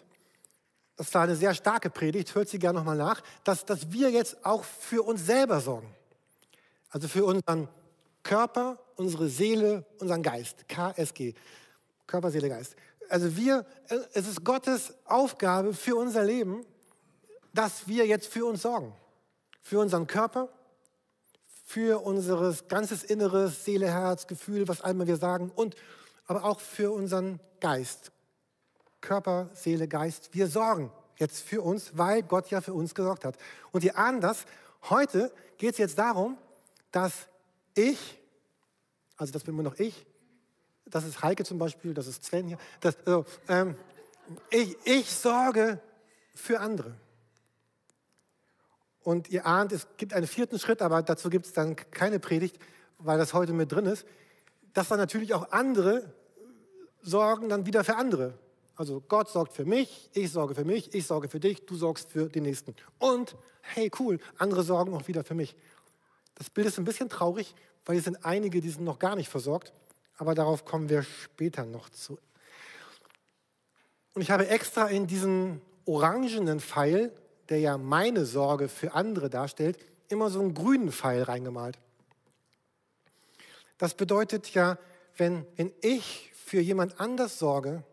das 0.96 1.12
war 1.12 1.24
eine 1.24 1.36
sehr 1.36 1.54
starke 1.54 1.90
Predigt, 1.90 2.34
hört 2.34 2.48
sie 2.48 2.58
gerne 2.58 2.78
nochmal 2.78 2.96
nach, 2.96 3.22
dass, 3.44 3.66
dass 3.66 3.92
wir 3.92 4.10
jetzt 4.10 4.44
auch 4.44 4.64
für 4.64 5.02
uns 5.02 5.26
selber 5.26 5.60
sorgen. 5.60 5.94
Also 6.88 7.06
für 7.06 7.24
unseren 7.24 7.68
Körper, 8.22 8.78
unsere 8.96 9.28
Seele, 9.28 9.84
unseren 10.00 10.22
Geist. 10.22 10.68
KSG. 10.68 11.34
Körper, 12.06 12.30
Seele, 12.30 12.48
Geist. 12.48 12.76
Also 13.08 13.36
wir, 13.36 13.64
es 14.12 14.26
ist 14.26 14.44
Gottes 14.44 14.94
Aufgabe 15.04 15.74
für 15.74 15.96
unser 15.96 16.24
Leben, 16.24 16.64
dass 17.52 17.86
wir 17.86 18.06
jetzt 18.06 18.26
für 18.26 18.46
uns 18.46 18.62
sorgen. 18.62 18.92
Für 19.62 19.78
unseren 19.80 20.06
Körper, 20.06 20.48
für 21.64 22.04
unser 22.04 22.54
ganzes 22.68 23.04
Inneres, 23.04 23.64
Seele, 23.64 23.88
Herz, 23.88 24.26
Gefühl, 24.26 24.68
was 24.68 24.80
einmal 24.82 25.06
wir 25.06 25.16
sagen, 25.16 25.50
und 25.54 25.74
aber 26.26 26.44
auch 26.44 26.60
für 26.60 26.92
unseren 26.92 27.40
Geist. 27.60 28.12
Körper, 29.00 29.50
Seele, 29.54 29.88
Geist. 29.88 30.30
Wir 30.32 30.48
sorgen 30.48 30.90
jetzt 31.16 31.40
für 31.40 31.62
uns, 31.62 31.96
weil 31.96 32.22
Gott 32.22 32.50
ja 32.50 32.60
für 32.60 32.74
uns 32.74 32.94
gesorgt 32.94 33.24
hat. 33.24 33.36
Und 33.72 33.84
ihr 33.84 33.96
ahnen 33.96 34.20
das, 34.20 34.44
heute 34.90 35.32
geht 35.58 35.72
es 35.72 35.78
jetzt 35.78 35.98
darum, 35.98 36.36
dass 36.90 37.12
ich, 37.74 38.18
also 39.16 39.32
das 39.32 39.44
bin 39.44 39.54
immer 39.54 39.62
noch 39.62 39.78
ich, 39.78 40.06
das 40.86 41.04
ist 41.04 41.22
Heike 41.22 41.44
zum 41.44 41.58
Beispiel, 41.58 41.94
das 41.94 42.06
ist 42.06 42.24
Sven 42.24 42.48
hier, 42.48 42.58
das, 42.80 42.96
also, 43.04 43.24
ähm, 43.48 43.76
ich, 44.50 44.76
ich 44.84 45.10
sorge 45.10 45.80
für 46.34 46.60
andere. 46.60 46.94
Und 49.02 49.30
ihr 49.30 49.46
ahnt, 49.46 49.72
es 49.72 49.86
gibt 49.96 50.12
einen 50.12 50.26
vierten 50.26 50.58
Schritt, 50.58 50.82
aber 50.82 51.02
dazu 51.02 51.30
gibt 51.30 51.46
es 51.46 51.52
dann 51.52 51.76
keine 51.76 52.18
Predigt, 52.18 52.58
weil 52.98 53.18
das 53.18 53.34
heute 53.34 53.52
mit 53.52 53.70
drin 53.70 53.86
ist, 53.86 54.04
dass 54.74 54.88
dann 54.88 54.98
natürlich 54.98 55.32
auch 55.32 55.52
andere 55.52 56.12
sorgen 57.02 57.48
dann 57.48 57.66
wieder 57.66 57.84
für 57.84 57.96
andere. 57.96 58.38
Also 58.74 59.00
Gott 59.00 59.28
sorgt 59.28 59.52
für 59.52 59.64
mich, 59.64 60.10
ich 60.12 60.30
sorge 60.30 60.54
für 60.54 60.64
mich, 60.64 60.92
ich 60.92 61.06
sorge 61.06 61.28
für 61.28 61.40
dich, 61.40 61.64
du 61.64 61.76
sorgst 61.76 62.10
für 62.10 62.28
den 62.28 62.42
Nächsten. 62.42 62.74
Und, 62.98 63.36
hey, 63.62 63.90
cool, 63.98 64.18
andere 64.38 64.62
sorgen 64.62 64.92
auch 64.92 65.06
wieder 65.08 65.24
für 65.24 65.34
mich. 65.34 65.56
Das 66.34 66.50
Bild 66.50 66.66
ist 66.66 66.78
ein 66.78 66.84
bisschen 66.84 67.08
traurig, 67.08 67.54
weil 67.86 67.96
es 67.96 68.04
sind 68.04 68.24
einige, 68.24 68.60
die 68.60 68.68
sind 68.68 68.84
noch 68.84 68.98
gar 68.98 69.16
nicht 69.16 69.28
versorgt, 69.28 69.72
aber 70.18 70.34
darauf 70.34 70.64
kommen 70.64 70.88
wir 70.88 71.02
später 71.02 71.64
noch 71.64 71.88
zu. 71.88 72.18
Und 74.14 74.22
ich 74.22 74.30
habe 74.30 74.48
extra 74.48 74.88
in 74.88 75.06
diesen 75.06 75.60
orangenen 75.84 76.60
Pfeil, 76.60 77.12
der 77.48 77.60
ja 77.60 77.78
meine 77.78 78.26
Sorge 78.26 78.68
für 78.68 78.94
andere 78.94 79.30
darstellt, 79.30 79.78
immer 80.08 80.30
so 80.30 80.40
einen 80.40 80.54
grünen 80.54 80.90
Pfeil 80.90 81.22
reingemalt. 81.22 81.78
Das 83.78 83.94
bedeutet 83.94 84.52
ja, 84.54 84.78
wenn, 85.16 85.46
wenn 85.56 85.72
ich 85.80 86.32
für 86.34 86.60
jemand 86.60 87.00
anders 87.00 87.38
sorge, 87.38 87.84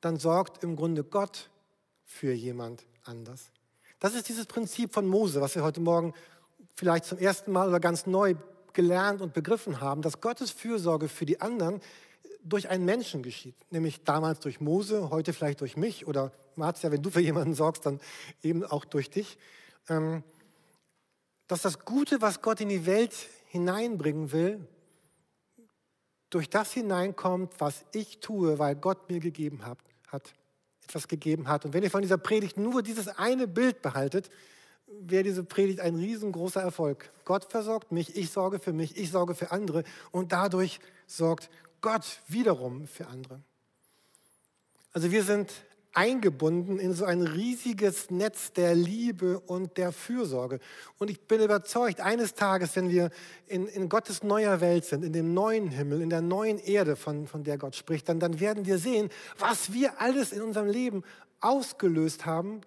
dann 0.00 0.18
sorgt 0.18 0.62
im 0.62 0.76
Grunde 0.76 1.04
Gott 1.04 1.50
für 2.04 2.32
jemand 2.32 2.84
anders. 3.04 3.50
Das 4.00 4.14
ist 4.14 4.28
dieses 4.28 4.46
Prinzip 4.46 4.92
von 4.92 5.06
Mose, 5.06 5.40
was 5.40 5.54
wir 5.54 5.62
heute 5.62 5.80
Morgen 5.80 6.12
vielleicht 6.74 7.04
zum 7.04 7.18
ersten 7.18 7.52
Mal 7.52 7.68
oder 7.68 7.80
ganz 7.80 8.06
neu 8.06 8.34
gelernt 8.72 9.20
und 9.20 9.32
begriffen 9.34 9.80
haben, 9.80 10.02
dass 10.02 10.20
Gottes 10.20 10.50
Fürsorge 10.50 11.08
für 11.08 11.26
die 11.26 11.40
anderen 11.40 11.80
durch 12.42 12.68
einen 12.68 12.84
Menschen 12.84 13.22
geschieht. 13.22 13.54
Nämlich 13.70 14.04
damals 14.04 14.40
durch 14.40 14.60
Mose, 14.60 15.10
heute 15.10 15.32
vielleicht 15.32 15.60
durch 15.60 15.76
mich 15.76 16.06
oder 16.06 16.32
Marzia, 16.56 16.90
wenn 16.90 17.02
du 17.02 17.10
für 17.10 17.20
jemanden 17.20 17.54
sorgst, 17.54 17.86
dann 17.86 18.00
eben 18.42 18.64
auch 18.64 18.84
durch 18.84 19.10
dich. 19.10 19.38
Ähm, 19.88 20.22
dass 21.46 21.62
das 21.62 21.84
Gute, 21.84 22.20
was 22.20 22.42
Gott 22.42 22.60
in 22.60 22.68
die 22.68 22.86
Welt 22.86 23.14
hineinbringen 23.46 24.32
will, 24.32 24.66
durch 26.30 26.50
das 26.50 26.72
hineinkommt, 26.72 27.52
was 27.58 27.84
ich 27.92 28.18
tue, 28.18 28.58
weil 28.58 28.74
Gott 28.74 29.08
mir 29.08 29.20
gegeben 29.20 29.64
hat 29.64 29.78
hat, 30.14 30.32
etwas 30.84 31.08
gegeben 31.08 31.48
hat. 31.48 31.66
Und 31.66 31.74
wenn 31.74 31.82
ihr 31.82 31.90
von 31.90 32.00
dieser 32.00 32.16
Predigt 32.16 32.56
nur 32.56 32.82
dieses 32.82 33.08
eine 33.08 33.46
Bild 33.46 33.82
behaltet, 33.82 34.30
wäre 34.86 35.22
diese 35.22 35.44
Predigt 35.44 35.80
ein 35.80 35.96
riesengroßer 35.96 36.60
Erfolg. 36.60 37.10
Gott 37.24 37.44
versorgt 37.50 37.92
mich, 37.92 38.16
ich 38.16 38.30
sorge 38.30 38.58
für 38.58 38.72
mich, 38.72 38.96
ich 38.96 39.10
sorge 39.10 39.34
für 39.34 39.50
andere 39.50 39.84
und 40.10 40.32
dadurch 40.32 40.80
sorgt 41.06 41.50
Gott 41.80 42.20
wiederum 42.28 42.86
für 42.86 43.06
andere. 43.06 43.40
Also 44.92 45.10
wir 45.10 45.24
sind 45.24 45.50
eingebunden 45.92 46.78
in 46.78 46.92
so 46.92 47.04
ein 47.04 47.22
riesiges 47.22 48.10
Netz 48.10 48.52
der 48.52 48.74
Liebe 48.74 49.38
und 49.38 49.76
der 49.76 49.92
Fürsorge. 49.92 50.58
Und 50.98 51.08
ich 51.08 51.20
bin 51.20 51.40
überzeugt, 51.40 52.00
eines 52.00 52.34
Tages, 52.34 52.74
wenn 52.74 52.90
wir 52.90 53.10
in, 53.46 53.66
in 53.68 53.88
Gottes 53.88 54.22
neuer 54.22 54.60
Welt 54.60 54.84
sind, 54.84 55.04
in 55.04 55.12
dem 55.12 55.34
neuen 55.34 55.68
Himmel, 55.68 56.02
in 56.02 56.10
der 56.10 56.20
neuen 56.20 56.58
Erde, 56.58 56.96
von, 56.96 57.28
von 57.28 57.44
der 57.44 57.58
Gott 57.58 57.76
spricht, 57.76 58.08
dann, 58.08 58.18
dann 58.18 58.40
werden 58.40 58.66
wir 58.66 58.78
sehen, 58.78 59.08
was 59.38 59.72
wir 59.72 60.00
alles 60.00 60.32
in 60.32 60.42
unserem 60.42 60.68
Leben 60.68 61.04
ausgelöst 61.40 62.26
haben 62.26 62.62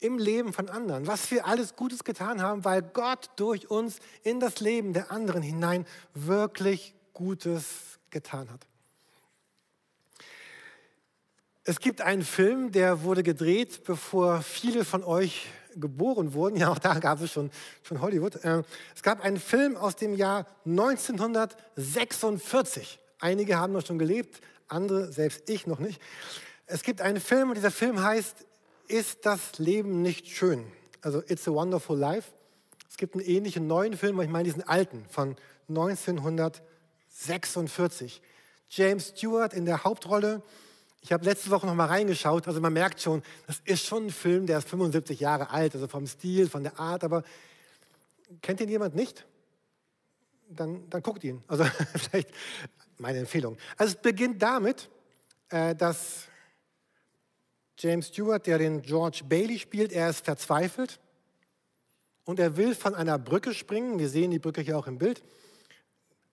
im 0.00 0.18
Leben 0.18 0.52
von 0.52 0.68
anderen, 0.68 1.06
was 1.06 1.30
wir 1.30 1.46
alles 1.46 1.76
Gutes 1.76 2.04
getan 2.04 2.42
haben, 2.42 2.64
weil 2.64 2.82
Gott 2.82 3.30
durch 3.36 3.70
uns 3.70 4.00
in 4.22 4.40
das 4.40 4.60
Leben 4.60 4.92
der 4.92 5.10
anderen 5.10 5.42
hinein 5.42 5.86
wirklich 6.14 6.94
Gutes 7.14 7.98
getan 8.10 8.50
hat. 8.50 8.66
Es 11.64 11.80
gibt 11.80 12.00
einen 12.00 12.22
Film, 12.22 12.70
der 12.70 13.02
wurde 13.02 13.24
gedreht, 13.24 13.82
bevor 13.84 14.42
viele 14.42 14.84
von 14.84 15.02
euch 15.02 15.48
geboren 15.74 16.32
wurden. 16.32 16.56
Ja, 16.60 16.70
auch 16.70 16.78
da 16.78 16.98
gab 16.98 17.20
es 17.20 17.32
schon, 17.32 17.50
schon 17.82 18.00
Hollywood. 18.00 18.36
Äh, 18.44 18.62
es 18.94 19.02
gab 19.02 19.24
einen 19.24 19.38
Film 19.38 19.76
aus 19.76 19.96
dem 19.96 20.14
Jahr 20.14 20.46
1946. 20.64 23.00
Einige 23.18 23.58
haben 23.58 23.72
noch 23.72 23.84
schon 23.84 23.98
gelebt, 23.98 24.40
andere, 24.68 25.10
selbst 25.10 25.48
ich 25.48 25.66
noch 25.66 25.78
nicht. 25.78 26.00
Es 26.66 26.82
gibt 26.82 27.00
einen 27.00 27.20
Film 27.20 27.48
und 27.48 27.56
dieser 27.56 27.70
Film 27.70 28.02
heißt 28.02 28.44
Ist 28.88 29.26
das 29.26 29.58
Leben 29.58 30.00
nicht 30.02 30.28
schön? 30.28 30.64
Also 31.00 31.20
It's 31.26 31.48
a 31.48 31.52
Wonderful 31.52 31.98
Life. 31.98 32.30
Es 32.88 32.96
gibt 32.96 33.14
einen 33.14 33.24
ähnlichen 33.24 33.66
neuen 33.66 33.96
Film, 33.96 34.20
ich 34.20 34.28
meine 34.28 34.44
diesen 34.44 34.62
alten 34.62 35.04
von 35.08 35.34
1946. 35.68 38.22
James 38.70 39.08
Stewart 39.08 39.52
in 39.54 39.64
der 39.64 39.82
Hauptrolle. 39.84 40.42
Ich 41.00 41.12
habe 41.12 41.24
letzte 41.24 41.50
Woche 41.50 41.66
noch 41.66 41.74
mal 41.74 41.86
reingeschaut, 41.86 42.46
also 42.46 42.60
man 42.60 42.72
merkt 42.72 43.00
schon, 43.00 43.24
das 43.46 43.60
ist 43.64 43.84
schon 43.84 44.06
ein 44.06 44.10
Film, 44.10 44.46
der 44.46 44.58
ist 44.58 44.68
75 44.68 45.18
Jahre 45.20 45.50
alt, 45.50 45.74
also 45.74 45.88
vom 45.88 46.06
Stil, 46.06 46.48
von 46.48 46.62
der 46.62 46.78
Art, 46.78 47.02
aber 47.04 47.22
kennt 48.40 48.60
ihn 48.60 48.68
jemand 48.68 48.94
nicht? 48.94 49.26
Dann, 50.48 50.88
dann 50.90 51.02
guckt 51.02 51.24
ihn. 51.24 51.42
Also 51.48 51.64
vielleicht 51.94 52.30
meine 52.98 53.18
Empfehlung. 53.18 53.58
Also 53.76 53.94
es 53.94 54.00
beginnt 54.00 54.40
damit, 54.42 54.88
äh, 55.50 55.74
dass 55.74 56.28
James 57.78 58.08
Stewart, 58.08 58.46
der 58.46 58.58
den 58.58 58.82
George 58.82 59.22
Bailey 59.28 59.58
spielt, 59.58 59.92
er 59.92 60.08
ist 60.08 60.24
verzweifelt 60.24 60.98
und 62.24 62.40
er 62.40 62.56
will 62.56 62.74
von 62.74 62.94
einer 62.94 63.18
Brücke 63.18 63.52
springen. 63.52 63.98
Wir 63.98 64.08
sehen 64.08 64.30
die 64.30 64.38
Brücke 64.38 64.62
hier 64.62 64.78
auch 64.78 64.86
im 64.86 64.98
Bild. 64.98 65.22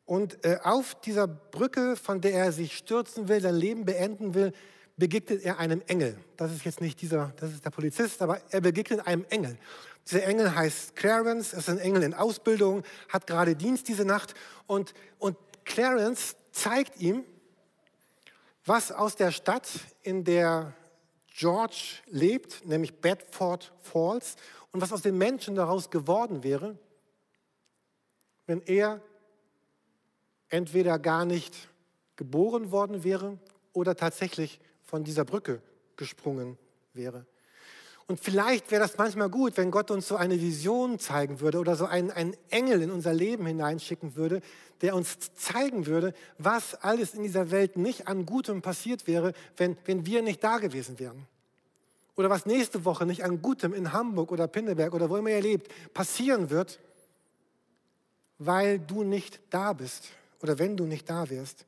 Und 0.05 0.43
äh, 0.45 0.59
auf 0.63 0.99
dieser 1.01 1.27
Brücke, 1.27 1.95
von 1.95 2.21
der 2.21 2.33
er 2.33 2.51
sich 2.51 2.77
stürzen 2.77 3.27
will, 3.27 3.41
sein 3.41 3.55
Leben 3.55 3.85
beenden 3.85 4.33
will, 4.33 4.53
begegnet 4.97 5.43
er 5.43 5.59
einem 5.59 5.81
Engel. 5.87 6.17
Das 6.37 6.51
ist 6.51 6.65
jetzt 6.65 6.81
nicht 6.81 7.01
dieser, 7.01 7.33
das 7.37 7.51
ist 7.51 7.65
der 7.65 7.71
Polizist, 7.71 8.21
aber 8.21 8.39
er 8.49 8.61
begegnet 8.61 9.05
einem 9.05 9.25
Engel. 9.29 9.57
Dieser 10.05 10.23
Engel 10.25 10.53
heißt 10.53 10.95
Clarence, 10.95 11.53
ist 11.53 11.69
ein 11.69 11.79
Engel 11.79 12.03
in 12.03 12.13
Ausbildung, 12.13 12.83
hat 13.09 13.27
gerade 13.27 13.55
Dienst 13.55 13.87
diese 13.87 14.05
Nacht 14.05 14.33
und, 14.67 14.93
und 15.19 15.37
Clarence 15.65 16.35
zeigt 16.51 16.99
ihm, 17.01 17.23
was 18.65 18.91
aus 18.91 19.15
der 19.15 19.31
Stadt, 19.31 19.67
in 20.03 20.23
der 20.23 20.73
George 21.33 22.01
lebt, 22.07 22.65
nämlich 22.65 22.93
Bedford 23.01 23.73
Falls, 23.81 24.35
und 24.71 24.81
was 24.81 24.93
aus 24.93 25.01
den 25.01 25.17
Menschen 25.17 25.55
daraus 25.55 25.89
geworden 25.89 26.43
wäre, 26.43 26.77
wenn 28.45 28.61
er 28.61 29.01
entweder 30.49 30.99
gar 30.99 31.25
nicht 31.25 31.69
geboren 32.15 32.71
worden 32.71 33.03
wäre 33.03 33.39
oder 33.71 33.95
tatsächlich 33.95 34.59
von 34.83 35.03
dieser 35.03 35.25
Brücke 35.25 35.61
gesprungen 35.95 36.57
wäre. 36.93 37.25
Und 38.07 38.19
vielleicht 38.19 38.69
wäre 38.71 38.81
das 38.81 38.97
manchmal 38.97 39.29
gut, 39.29 39.55
wenn 39.55 39.71
Gott 39.71 39.89
uns 39.89 40.07
so 40.07 40.17
eine 40.17 40.39
Vision 40.41 40.99
zeigen 40.99 41.39
würde 41.39 41.59
oder 41.59 41.75
so 41.75 41.85
einen, 41.85 42.11
einen 42.11 42.35
Engel 42.49 42.81
in 42.81 42.91
unser 42.91 43.13
Leben 43.13 43.45
hineinschicken 43.45 44.15
würde, 44.15 44.41
der 44.81 44.95
uns 44.95 45.17
zeigen 45.35 45.85
würde, 45.85 46.13
was 46.37 46.75
alles 46.75 47.13
in 47.13 47.23
dieser 47.23 47.49
Welt 47.51 47.77
nicht 47.77 48.07
an 48.07 48.25
Gutem 48.25 48.61
passiert 48.61 49.07
wäre, 49.07 49.33
wenn, 49.55 49.77
wenn 49.85 50.05
wir 50.05 50.21
nicht 50.21 50.43
da 50.43 50.57
gewesen 50.57 50.99
wären. 50.99 51.25
Oder 52.15 52.29
was 52.29 52.45
nächste 52.45 52.83
Woche 52.83 53.05
nicht 53.05 53.23
an 53.23 53.41
Gutem 53.41 53.73
in 53.73 53.93
Hamburg 53.93 54.31
oder 54.31 54.47
Pinneberg 54.47 54.93
oder 54.93 55.09
wo 55.09 55.15
immer 55.15 55.29
ihr 55.29 55.41
lebt 55.41 55.71
passieren 55.93 56.49
wird, 56.49 56.79
weil 58.37 58.79
du 58.79 59.03
nicht 59.03 59.39
da 59.49 59.73
bist 59.73 60.09
oder 60.41 60.59
wenn 60.59 60.75
du 60.75 60.85
nicht 60.85 61.09
da 61.09 61.29
wärst. 61.29 61.65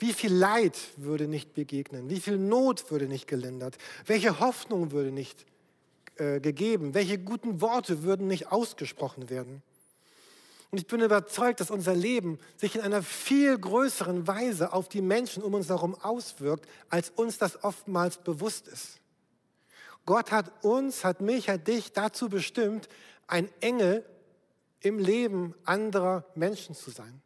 Wie 0.00 0.12
viel 0.12 0.32
Leid 0.32 0.76
würde 0.96 1.26
nicht 1.26 1.54
begegnen? 1.54 2.10
Wie 2.10 2.20
viel 2.20 2.38
Not 2.38 2.90
würde 2.90 3.06
nicht 3.06 3.26
gelindert? 3.26 3.78
Welche 4.06 4.40
Hoffnung 4.40 4.90
würde 4.92 5.10
nicht 5.10 5.46
äh, 6.18 6.40
gegeben? 6.40 6.94
Welche 6.94 7.18
guten 7.18 7.60
Worte 7.60 8.02
würden 8.02 8.26
nicht 8.26 8.52
ausgesprochen 8.52 9.30
werden? 9.30 9.62
Und 10.70 10.78
ich 10.78 10.86
bin 10.86 11.00
überzeugt, 11.00 11.60
dass 11.60 11.70
unser 11.70 11.94
Leben 11.94 12.38
sich 12.56 12.74
in 12.74 12.82
einer 12.82 13.02
viel 13.02 13.58
größeren 13.58 14.26
Weise 14.26 14.72
auf 14.72 14.88
die 14.88 15.00
Menschen 15.00 15.42
um 15.42 15.54
uns 15.54 15.68
herum 15.70 15.94
auswirkt, 15.94 16.68
als 16.90 17.10
uns 17.10 17.38
das 17.38 17.64
oftmals 17.64 18.18
bewusst 18.18 18.68
ist. 18.68 19.00
Gott 20.04 20.30
hat 20.30 20.64
uns, 20.64 21.04
hat 21.04 21.20
mich, 21.20 21.48
hat 21.48 21.66
dich 21.68 21.92
dazu 21.92 22.28
bestimmt, 22.28 22.88
ein 23.26 23.48
Engel 23.60 24.04
im 24.80 24.98
Leben 24.98 25.54
anderer 25.64 26.24
Menschen 26.34 26.74
zu 26.74 26.90
sein. 26.90 27.20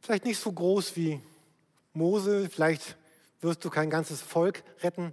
Vielleicht 0.00 0.24
nicht 0.24 0.40
so 0.40 0.52
groß 0.52 0.96
wie 0.96 1.20
Mose, 1.92 2.48
vielleicht 2.48 2.96
wirst 3.40 3.64
du 3.64 3.70
kein 3.70 3.90
ganzes 3.90 4.22
Volk 4.22 4.62
retten, 4.80 5.12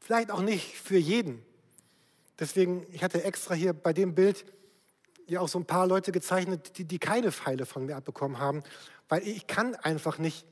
vielleicht 0.00 0.30
auch 0.30 0.42
nicht 0.42 0.76
für 0.76 0.98
jeden. 0.98 1.42
Deswegen, 2.38 2.86
ich 2.90 3.04
hatte 3.04 3.22
extra 3.22 3.54
hier 3.54 3.72
bei 3.72 3.92
dem 3.92 4.14
Bild 4.14 4.44
ja 5.26 5.40
auch 5.40 5.48
so 5.48 5.58
ein 5.58 5.66
paar 5.66 5.86
Leute 5.86 6.10
gezeichnet, 6.10 6.78
die, 6.78 6.84
die 6.84 6.98
keine 6.98 7.30
Pfeile 7.30 7.66
von 7.66 7.86
mir 7.86 7.96
abbekommen 7.96 8.38
haben, 8.38 8.62
weil 9.08 9.26
ich 9.26 9.46
kann 9.46 9.74
einfach 9.76 10.18
nicht 10.18 10.46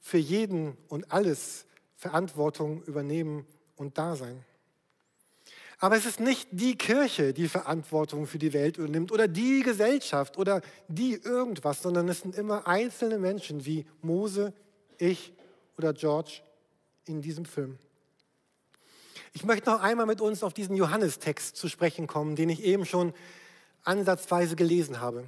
für 0.00 0.18
jeden 0.18 0.76
und 0.88 1.12
alles 1.12 1.66
Verantwortung 1.96 2.82
übernehmen 2.84 3.46
und 3.76 3.98
da 3.98 4.16
sein. 4.16 4.44
Aber 5.78 5.96
es 5.96 6.06
ist 6.06 6.20
nicht 6.20 6.48
die 6.52 6.76
Kirche, 6.76 7.32
die 7.32 7.48
Verantwortung 7.48 8.26
für 8.26 8.38
die 8.38 8.52
Welt 8.52 8.76
übernimmt 8.76 9.10
oder 9.10 9.26
die 9.26 9.62
Gesellschaft 9.62 10.38
oder 10.38 10.62
die 10.88 11.14
irgendwas, 11.14 11.82
sondern 11.82 12.08
es 12.08 12.20
sind 12.20 12.36
immer 12.36 12.68
einzelne 12.68 13.18
Menschen 13.18 13.64
wie 13.66 13.84
Mose, 14.00 14.52
ich 14.98 15.32
oder 15.76 15.92
George 15.92 16.42
in 17.04 17.20
diesem 17.20 17.44
Film. 17.44 17.78
Ich 19.34 19.44
möchte 19.44 19.70
noch 19.70 19.80
einmal 19.80 20.06
mit 20.06 20.20
uns 20.20 20.42
auf 20.42 20.52
diesen 20.52 20.76
Johannestext 20.76 21.56
zu 21.56 21.68
sprechen 21.68 22.06
kommen, 22.06 22.36
den 22.36 22.50
ich 22.50 22.62
eben 22.64 22.84
schon 22.84 23.14
ansatzweise 23.82 24.56
gelesen 24.56 25.00
habe. 25.00 25.24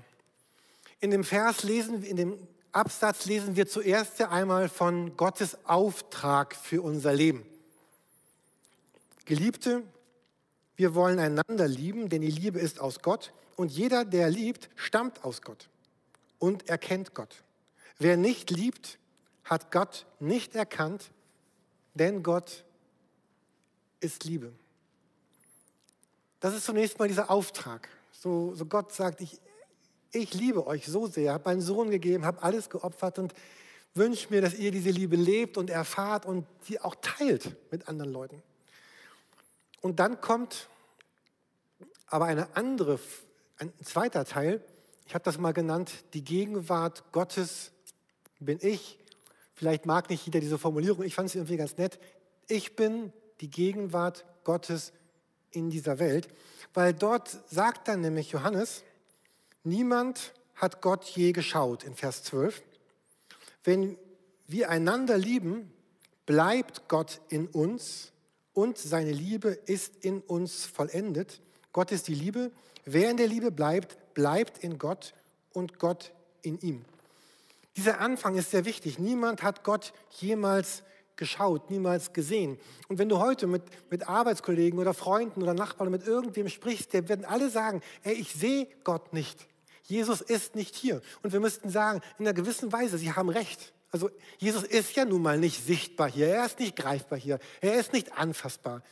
In 1.01 1.11
dem 1.11 1.25
Vers 1.25 1.63
lesen, 1.63 2.03
in 2.03 2.17
dem 2.17 2.39
Absatz 2.73 3.25
lesen 3.25 3.57
wir 3.57 3.67
zuerst 3.67 4.21
einmal 4.21 4.69
von 4.69 5.17
Gottes 5.17 5.57
Auftrag 5.65 6.55
für 6.55 6.83
unser 6.83 7.13
Leben. 7.13 7.47
Geliebte, 9.25 9.83
wir 10.77 10.95
wollen 10.95 11.19
einander 11.19 11.67
lieben, 11.67 12.09
denn 12.09 12.21
die 12.21 12.31
Liebe 12.31 12.59
ist 12.59 12.81
aus 12.81 13.01
Gott 13.01 13.33
und 13.57 13.71
jeder, 13.71 14.05
der 14.05 14.29
liebt, 14.29 14.69
stammt 14.75 15.25
aus 15.25 15.41
Gott 15.41 15.69
und 16.39 16.69
erkennt 16.69 17.15
Gott. 17.15 17.43
Wer 17.99 18.17
nicht 18.17 18.51
liebt, 18.51 18.99
hat 19.45 19.71
Gott 19.71 20.05
nicht 20.21 20.55
erkannt, 20.55 21.11
denn 21.95 22.23
Gott 22.23 22.65
ist 24.05 24.25
Liebe. 24.25 24.53
Das 26.41 26.55
ist 26.55 26.65
zunächst 26.65 26.99
mal 26.99 27.09
dieser 27.09 27.31
Auftrag. 27.31 27.89
So, 28.13 28.55
so 28.55 28.67
Gott 28.67 28.93
sagt, 28.93 29.21
ich, 29.21 29.41
ich 30.13 30.35
liebe 30.35 30.67
euch 30.67 30.87
so 30.87 31.07
sehr, 31.07 31.33
habe 31.33 31.49
meinen 31.49 31.61
Sohn 31.61 31.91
gegeben, 31.91 32.25
habe 32.25 32.43
alles 32.43 32.69
geopfert 32.69 33.19
und 33.19 33.35
wünsche 33.95 34.29
mir, 34.31 34.43
dass 34.43 34.55
ihr 34.55 34.71
diese 34.71 34.91
Liebe 34.91 35.17
lebt 35.17 35.57
und 35.57 35.71
erfahrt 35.71 36.27
und 36.27 36.47
sie 36.63 36.81
auch 36.81 36.97
teilt 37.01 37.57
mit 37.71 37.89
anderen 37.89 38.13
Leuten. 38.13 38.43
Und 39.81 40.01
dann 40.01 40.21
kommt 40.21 40.69
aber 42.07 42.27
eine 42.27 42.55
andere, 42.57 43.01
ein 43.59 43.73
zweiter 43.83 44.25
Teil, 44.25 44.63
ich 45.07 45.15
habe 45.15 45.25
das 45.25 45.39
mal 45.39 45.53
genannt, 45.53 45.93
die 46.15 46.25
Gegenwart 46.25 47.13
Gottes 47.13 47.73
bin 48.41 48.59
ich. 48.61 48.99
Vielleicht 49.55 49.87
mag 49.87 50.11
nicht 50.11 50.27
jeder 50.27 50.41
diese 50.41 50.59
Formulierung, 50.59 51.05
ich 51.05 51.15
fand 51.15 51.31
sie 51.31 51.39
irgendwie 51.39 51.57
ganz 51.57 51.77
nett. 51.77 51.99
Ich 52.49 52.77
bin 52.77 53.13
die 53.41 53.51
Gegenwart 53.51 54.25
Gottes 54.45 54.93
in 55.51 55.71
dieser 55.71 55.99
Welt, 55.99 56.29
weil 56.73 56.93
dort 56.93 57.39
sagt 57.51 57.89
dann 57.89 58.01
nämlich 58.01 58.31
Johannes, 58.33 58.83
niemand 59.63 60.33
hat 60.55 60.81
Gott 60.81 61.05
je 61.05 61.33
geschaut 61.33 61.85
in 61.85 61.95
Vers 61.95 62.23
12. 62.25 62.63
Wenn 63.63 63.97
wir 64.47 64.71
einander 64.71 65.19
lieben, 65.19 65.73
bleibt 66.27 66.89
Gott 66.89 67.21
in 67.29 67.47
uns 67.49 68.13
und 68.53 68.79
seine 68.79 69.13
Liebe 69.13 69.51
ist 69.51 69.97
in 70.05 70.21
uns 70.21 70.65
vollendet. 70.67 71.41
Gott 71.73 71.93
ist 71.93 72.09
die 72.09 72.15
Liebe. 72.15 72.53
Wer 72.85 73.11
in 73.11 73.17
der 73.17 73.27
Liebe 73.27 73.51
bleibt, 73.51 74.15
bleibt 74.15 74.59
in 74.59 74.79
Gott 74.79 75.15
und 75.53 75.79
Gott 75.79 76.13
in 76.43 76.59
ihm. 76.61 76.85
Dieser 77.77 78.01
Anfang 78.01 78.37
ist 78.37 78.53
sehr 78.53 78.65
wichtig. 78.65 78.99
Niemand 78.99 79.43
hat 79.43 79.65
Gott 79.65 79.93
jemals 80.11 80.83
geschaut, 81.17 81.71
niemals 81.71 82.13
gesehen. 82.13 82.59
Und 82.89 82.99
wenn 82.99 83.09
du 83.09 83.19
heute 83.19 83.47
mit, 83.47 83.63
mit 83.91 84.09
Arbeitskollegen 84.09 84.79
oder 84.79 84.95
Freunden 84.95 85.43
oder 85.43 85.55
Nachbarn 85.55 85.89
oder 85.89 85.99
mit 85.99 86.07
irgendwem 86.07 86.49
sprichst, 86.49 86.93
der 86.93 87.09
werden 87.09 87.25
alle 87.25 87.51
sagen, 87.51 87.81
ey, 88.03 88.15
ich 88.15 88.33
sehe 88.33 88.67
Gott 88.83 89.13
nicht. 89.13 89.47
Jesus 89.85 90.21
ist 90.21 90.55
nicht 90.55 90.75
hier. 90.75 91.03
Und 91.23 91.33
wir 91.33 91.41
müssten 91.41 91.69
sagen, 91.69 92.01
in 92.19 92.27
einer 92.27 92.35
gewissen 92.35 92.73
Weise, 92.73 92.99
sie 92.99 93.13
haben 93.13 93.29
recht. 93.29 93.73
Also 93.91 94.11
Jesus 94.39 94.65
ist 94.65 94.97
ja 94.97 95.05
nun 95.05 95.23
mal 95.23 95.39
nicht 95.39 95.65
sichtbar 95.65 96.11
hier, 96.11 96.27
er 96.27 96.47
ist 96.47 96.59
nicht 96.59 96.75
greifbar 96.75 97.17
hier, 97.17 97.39
er 97.61 97.75
ist 97.75 97.93
nicht 97.93 98.19
anfassbar. 98.19 98.83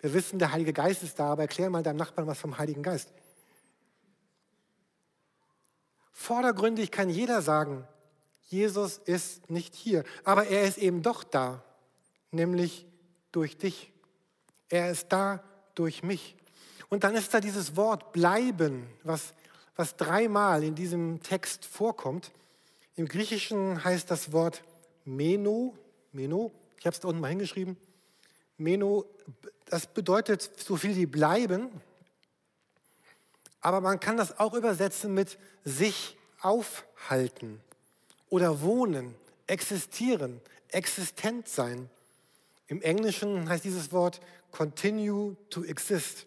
Wir 0.00 0.12
wissen, 0.12 0.40
der 0.40 0.50
Heilige 0.50 0.72
Geist 0.72 1.04
ist 1.04 1.20
da, 1.20 1.26
aber 1.26 1.42
erklär 1.42 1.70
mal 1.70 1.84
deinem 1.84 1.98
Nachbarn 1.98 2.26
was 2.26 2.40
vom 2.40 2.58
Heiligen 2.58 2.82
Geist. 2.82 3.12
Vordergründig 6.10 6.90
kann 6.90 7.08
jeder 7.08 7.42
sagen, 7.42 7.86
Jesus 8.44 8.98
ist 8.98 9.50
nicht 9.50 9.74
hier, 9.74 10.04
aber 10.24 10.46
er 10.46 10.62
ist 10.64 10.78
eben 10.78 11.02
doch 11.02 11.24
da, 11.24 11.64
nämlich 12.30 12.86
durch 13.32 13.56
dich. 13.56 13.92
Er 14.68 14.90
ist 14.90 15.08
da 15.10 15.42
durch 15.74 16.02
mich. 16.02 16.36
Und 16.88 17.04
dann 17.04 17.14
ist 17.14 17.32
da 17.32 17.40
dieses 17.40 17.76
Wort 17.76 18.12
bleiben, 18.12 18.86
was, 19.02 19.32
was 19.76 19.96
dreimal 19.96 20.62
in 20.62 20.74
diesem 20.74 21.22
Text 21.22 21.64
vorkommt. 21.64 22.32
Im 22.96 23.08
Griechischen 23.08 23.82
heißt 23.82 24.10
das 24.10 24.32
Wort 24.32 24.62
Meno, 25.04 25.74
Meno, 26.12 26.52
ich 26.78 26.84
habe 26.84 26.94
es 26.94 27.00
da 27.00 27.08
unten 27.08 27.20
mal 27.20 27.28
hingeschrieben. 27.28 27.76
Meno, 28.58 29.06
das 29.66 29.86
bedeutet 29.86 30.50
so 30.58 30.76
viel 30.76 30.94
wie 30.96 31.06
bleiben, 31.06 31.70
aber 33.62 33.80
man 33.80 34.00
kann 34.00 34.16
das 34.18 34.38
auch 34.38 34.52
übersetzen 34.52 35.14
mit 35.14 35.38
sich 35.64 36.18
aufhalten 36.40 37.62
oder 38.32 38.62
wohnen, 38.62 39.14
existieren, 39.46 40.40
existent 40.68 41.48
sein. 41.48 41.90
Im 42.66 42.80
Englischen 42.80 43.46
heißt 43.46 43.62
dieses 43.62 43.92
Wort 43.92 44.22
continue 44.50 45.36
to 45.50 45.64
exist. 45.64 46.24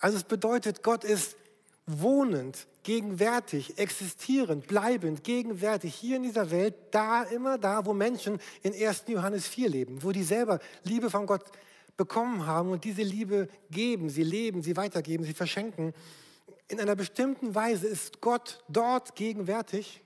Also 0.00 0.18
es 0.18 0.24
bedeutet, 0.24 0.82
Gott 0.82 1.02
ist 1.02 1.36
wohnend, 1.86 2.66
gegenwärtig, 2.82 3.78
existierend, 3.78 4.66
bleibend, 4.66 5.24
gegenwärtig 5.24 5.94
hier 5.94 6.16
in 6.16 6.24
dieser 6.24 6.50
Welt, 6.50 6.74
da, 6.90 7.22
immer 7.22 7.56
da, 7.56 7.86
wo 7.86 7.94
Menschen 7.94 8.38
in 8.62 8.74
1. 8.74 9.04
Johannes 9.06 9.46
4 9.46 9.70
leben, 9.70 10.02
wo 10.02 10.12
die 10.12 10.24
selber 10.24 10.60
Liebe 10.84 11.08
von 11.08 11.24
Gott 11.24 11.44
bekommen 11.96 12.46
haben 12.46 12.70
und 12.70 12.84
diese 12.84 13.02
Liebe 13.02 13.48
geben, 13.70 14.10
sie 14.10 14.24
leben, 14.24 14.62
sie 14.62 14.76
weitergeben, 14.76 15.24
sie 15.24 15.32
verschenken. 15.32 15.94
In 16.68 16.80
einer 16.80 16.96
bestimmten 16.96 17.54
Weise 17.54 17.86
ist 17.86 18.20
Gott 18.20 18.62
dort 18.68 19.16
gegenwärtig 19.16 20.02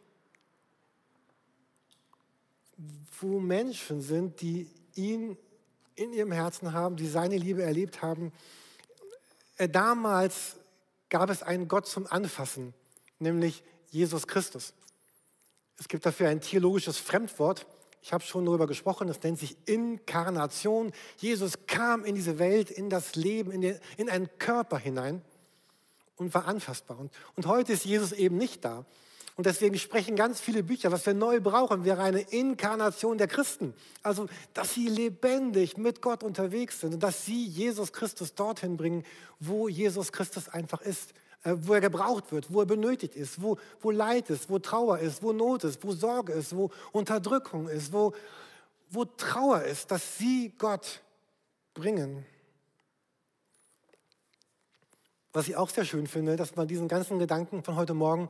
wo 3.21 3.41
Menschen 3.41 4.01
sind, 4.01 4.41
die 4.41 4.69
ihn 4.95 5.37
in 5.95 6.13
ihrem 6.13 6.33
Herzen 6.33 6.73
haben, 6.73 6.97
die 6.97 7.07
seine 7.07 7.37
Liebe 7.37 7.63
erlebt 7.63 8.03
haben. 8.03 8.33
Äh, 9.57 9.69
damals 9.69 10.57
gab 11.09 11.31
es 11.31 11.43
einen 11.43 11.69
Gott 11.69 11.87
zum 11.87 12.07
Anfassen, 12.07 12.75
nämlich 13.19 13.63
Jesus 13.91 14.27
Christus. 14.27 14.75
Es 15.79 15.89
gibt 15.89 16.05
dafür 16.07 16.29
ein 16.29 16.41
theologisches 16.41 16.99
Fremdwort. 16.99 17.67
Ich 18.03 18.13
habe 18.13 18.25
schon 18.25 18.45
darüber 18.45 18.67
gesprochen, 18.67 19.09
das 19.09 19.23
nennt 19.23 19.39
sich 19.39 19.57
Inkarnation. 19.67 20.93
Jesus 21.17 21.67
kam 21.67 22.05
in 22.05 22.15
diese 22.15 22.39
Welt, 22.39 22.71
in 22.71 22.91
das 22.91 23.15
Leben, 23.15 23.51
in, 23.51 23.63
den, 23.63 23.79
in 23.97 24.11
einen 24.11 24.29
Körper 24.39 24.79
hinein 24.79 25.23
und 26.17 26.35
war 26.35 26.47
anfassbar. 26.47 26.99
Und, 26.99 27.13
und 27.37 27.47
heute 27.47 27.73
ist 27.73 27.85
Jesus 27.85 28.13
eben 28.13 28.37
nicht 28.37 28.65
da. 28.65 28.85
Und 29.37 29.47
deswegen 29.47 29.77
sprechen 29.79 30.15
ganz 30.15 30.41
viele 30.41 30.63
Bücher, 30.63 30.93
was 30.93 31.07
wir 31.07 31.15
neu 31.15 31.41
brauchen, 31.41 31.85
wäre 31.85 32.03
eine 32.03 32.21
Inkarnation 32.21 33.19
der 33.19 33.27
Christen. 33.27 33.75
Also, 34.03 34.29
dass 34.53 34.75
sie 34.75 34.87
lebendig 34.87 35.77
mit 35.77 36.01
Gott 36.01 36.23
unterwegs 36.23 36.81
sind 36.81 36.95
und 36.95 37.03
dass 37.03 37.27
sie 37.27 37.45
Jesus 37.45 37.93
Christus 37.93 38.35
dorthin 38.35 38.77
bringen, 38.77 39.05
wo 39.41 39.69
Jesus 39.69 40.13
Christus 40.13 40.49
einfach 40.49 40.81
ist, 40.83 41.15
äh, 41.43 41.57
wo 41.57 41.75
er 41.75 41.81
gebraucht 41.81 42.31
wird, 42.31 42.53
wo 42.53 42.61
er 42.61 42.67
benötigt 42.67 43.17
ist, 43.17 43.43
wo, 43.43 43.59
wo 43.81 43.91
Leid 43.91 44.31
ist, 44.31 44.49
wo 44.49 44.61
Trauer 44.61 45.01
ist, 45.01 45.21
wo 45.21 45.33
Not 45.33 45.65
ist, 45.65 45.83
wo 45.83 45.91
Sorge 45.91 46.33
ist, 46.33 46.55
wo 46.55 46.71
Unterdrückung 46.93 47.69
ist, 47.69 47.93
wo, 47.93 48.15
wo 48.91 49.05
Trauer 49.05 49.63
ist, 49.63 49.91
dass 49.91 50.17
sie 50.17 50.53
Gott 50.59 51.01
bringen. 51.75 52.25
Was 55.33 55.49
ich 55.49 55.57
auch 55.57 55.71
sehr 55.71 55.85
schön 55.85 56.07
finde, 56.07 56.37
dass 56.37 56.55
man 56.55 56.69
diesen 56.69 56.87
ganzen 56.87 57.19
Gedanken 57.19 57.65
von 57.65 57.75
heute 57.75 57.95
Morgen 57.95 58.29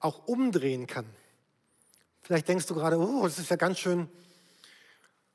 auch 0.00 0.26
umdrehen 0.26 0.86
kann. 0.86 1.06
Vielleicht 2.22 2.48
denkst 2.48 2.66
du 2.66 2.74
gerade, 2.74 2.98
oh, 2.98 3.22
das 3.24 3.38
ist 3.38 3.50
ja 3.50 3.56
ganz 3.56 3.78
schön, 3.78 4.08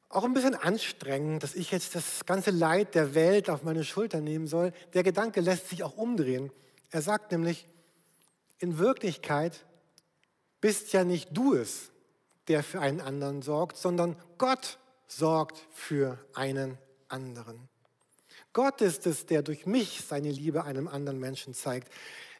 auch 0.09 0.23
ein 0.23 0.33
bisschen 0.33 0.55
anstrengend, 0.55 1.43
dass 1.43 1.55
ich 1.55 1.71
jetzt 1.71 1.95
das 1.95 2.25
ganze 2.25 2.51
Leid 2.51 2.95
der 2.95 3.15
Welt 3.15 3.49
auf 3.49 3.63
meine 3.63 3.83
Schulter 3.83 4.21
nehmen 4.21 4.47
soll. 4.47 4.71
Der 4.93 5.03
Gedanke 5.03 5.41
lässt 5.41 5.69
sich 5.69 5.83
auch 5.83 5.97
umdrehen. 5.97 6.51
Er 6.91 7.01
sagt 7.01 7.31
nämlich, 7.31 7.67
in 8.59 8.77
Wirklichkeit 8.77 9.65
bist 10.61 10.93
ja 10.93 11.03
nicht 11.03 11.29
du 11.35 11.53
es, 11.53 11.91
der 12.47 12.63
für 12.63 12.79
einen 12.79 13.01
anderen 13.01 13.41
sorgt, 13.41 13.77
sondern 13.77 14.15
Gott 14.37 14.79
sorgt 15.07 15.61
für 15.73 16.17
einen 16.33 16.77
anderen. 17.09 17.67
Gott 18.55 18.79
ist 18.79 19.05
es, 19.05 19.25
der 19.25 19.43
durch 19.43 19.65
mich 19.65 20.01
seine 20.07 20.31
Liebe 20.31 20.63
einem 20.63 20.87
anderen 20.87 21.19
Menschen 21.19 21.53
zeigt. 21.53 21.91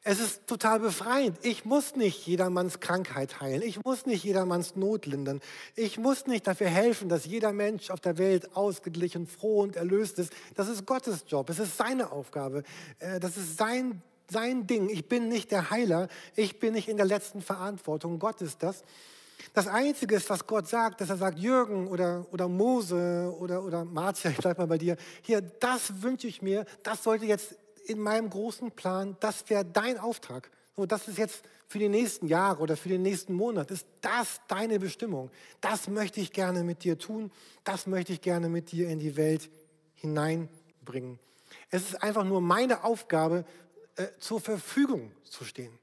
Es 0.02 0.22
ist 0.22 0.48
total 0.48 0.80
befreiend. 0.80 1.38
Ich 1.42 1.66
muss 1.66 1.98
nicht 1.98 2.26
jedermanns 2.26 2.80
Krankheit 2.80 3.42
heilen. 3.42 3.62
Ich 3.62 3.84
muss 3.84 4.06
nicht 4.06 4.24
jedermanns 4.24 4.78
Not 4.78 5.08
lindern. 5.08 5.42
Ich 5.76 5.98
muss 5.98 6.26
nicht 6.26 6.48
dafür 6.48 6.70
helfen, 6.70 7.10
dass 7.10 7.26
jeder 7.26 7.52
Mensch 7.52 7.90
auf 7.90 8.00
der 8.00 8.18
Welt 8.18 8.56
ausgeglichen, 8.56 9.28
froh 9.28 9.64
und 9.64 9.76
erlöst 9.76 10.18
ist. 10.18 10.32
Das 10.56 10.70
ist 10.70 10.86
Gottes 10.86 11.26
Job. 11.28 11.50
Es 11.50 11.60
ist 11.60 11.76
seine 11.76 12.14
Aufgabe. 12.14 12.64
Äh, 13.00 13.20
das 13.20 13.36
ist 13.36 13.58
sein, 13.58 14.02
sein 14.32 14.68
Ding. 14.68 14.88
Ich 14.90 15.10
bin 15.10 15.28
nicht 15.28 15.52
der 15.52 15.70
Heiler. 15.70 16.08
Ich 16.38 16.60
bin 16.60 16.76
nicht 16.76 16.88
in 16.88 16.96
der 16.96 17.08
letzten 17.08 17.42
Verantwortung. 17.42 18.20
Gott 18.20 18.40
ist 18.40 18.64
das. 18.64 18.86
Das 19.54 19.68
Einzige 19.68 20.16
ist, 20.16 20.30
was 20.30 20.46
Gott 20.46 20.68
sagt, 20.68 21.02
dass 21.02 21.10
er 21.10 21.18
sagt, 21.18 21.40
Jürgen 21.40 21.88
oder, 21.88 22.26
oder 22.32 22.48
Mose 22.48 23.34
oder, 23.40 23.64
oder 23.64 23.86
Marzia, 23.86 24.32
ich 24.32 24.38
bleib 24.38 24.58
mal 24.58 24.68
bei 24.68 24.78
dir, 24.78 24.98
hier, 25.22 25.42
das 25.42 26.02
wünsche 26.02 26.28
ich 26.28 26.42
mir, 26.42 26.66
das 26.84 27.04
sollte 27.04 27.26
jetzt 27.26 27.56
in 27.86 28.00
meinem 28.00 28.30
großen 28.30 28.72
Plan, 28.72 29.16
das 29.20 29.50
wäre 29.50 29.64
dein 29.64 30.00
Auftrag. 30.00 30.50
So, 30.76 30.86
das 30.86 31.08
ist 31.08 31.18
jetzt 31.18 31.44
für 31.68 31.80
die 31.80 31.88
nächsten 31.88 32.28
Jahre 32.28 32.62
oder 32.62 32.76
für 32.76 32.90
den 32.90 33.02
nächsten 33.02 33.34
Monat, 33.34 33.72
ist 33.72 33.88
das 34.02 34.42
deine 34.48 34.80
Bestimmung. 34.80 35.32
Das 35.62 35.88
möchte 35.88 36.20
ich 36.20 36.34
gerne 36.34 36.64
mit 36.64 36.84
dir 36.84 36.98
tun, 36.98 37.32
das 37.64 37.88
möchte 37.88 38.12
ich 38.12 38.22
gerne 38.22 38.50
mit 38.50 38.72
dir 38.72 38.90
in 38.90 39.00
die 39.00 39.16
Welt 39.16 39.50
hineinbringen. 39.94 41.20
Es 41.70 41.84
ist 41.84 42.04
einfach 42.04 42.26
nur 42.26 42.42
meine 42.42 42.84
Aufgabe, 42.84 43.46
äh, 43.96 44.08
zur 44.20 44.42
Verfügung 44.42 45.12
zu 45.24 45.46
stehen 45.46 45.80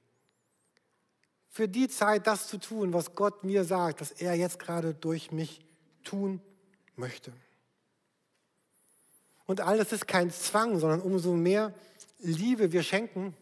für 1.52 1.68
die 1.68 1.86
Zeit 1.86 2.26
das 2.26 2.48
zu 2.48 2.56
tun, 2.56 2.94
was 2.94 3.14
Gott 3.14 3.44
mir 3.44 3.64
sagt, 3.64 4.00
dass 4.00 4.10
er 4.10 4.34
jetzt 4.34 4.58
gerade 4.58 4.94
durch 4.94 5.32
mich 5.32 5.60
tun 6.02 6.40
möchte. 6.96 7.30
Und 9.44 9.60
all 9.60 9.76
das 9.76 9.92
ist 9.92 10.08
kein 10.08 10.30
Zwang, 10.30 10.78
sondern 10.78 11.02
umso 11.02 11.34
mehr 11.34 11.74
Liebe 12.20 12.72
wir 12.72 12.82
schenken, 12.82 13.36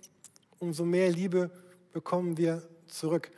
umso 0.58 0.84
mehr 0.84 1.08
Liebe 1.08 1.52
bekommen 1.92 2.36
wir 2.36 2.68
zurück. 2.88 3.30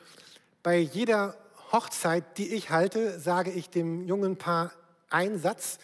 Bei 0.62 0.78
jeder 0.78 1.36
Hochzeit, 1.70 2.38
die 2.38 2.54
ich 2.54 2.70
halte, 2.70 3.20
sage 3.20 3.50
ich 3.50 3.68
dem 3.68 4.06
jungen 4.06 4.38
Paar 4.38 4.72
einen 5.10 5.38
Satz. 5.38 5.80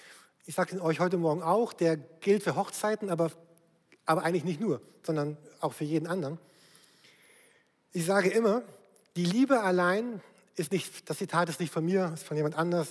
Ich 0.46 0.54
sage 0.54 0.74
ihn 0.74 0.80
euch 0.80 0.98
heute 0.98 1.18
Morgen 1.18 1.42
auch, 1.42 1.74
der 1.74 1.98
gilt 1.98 2.42
für 2.42 2.56
Hochzeiten, 2.56 3.10
aber, 3.10 3.32
aber 4.06 4.22
eigentlich 4.22 4.44
nicht 4.44 4.60
nur, 4.60 4.80
sondern 5.02 5.36
auch 5.60 5.74
für 5.74 5.84
jeden 5.84 6.06
anderen. 6.06 6.38
Ich 7.92 8.06
sage 8.06 8.30
immer, 8.30 8.62
die 9.18 9.24
Liebe 9.24 9.62
allein 9.64 10.20
ist 10.54 10.70
nicht, 10.70 11.10
das 11.10 11.18
Zitat 11.18 11.48
ist 11.48 11.58
nicht 11.58 11.72
von 11.72 11.84
mir, 11.84 12.12
ist 12.14 12.22
von 12.22 12.36
jemand 12.36 12.56
anders, 12.56 12.88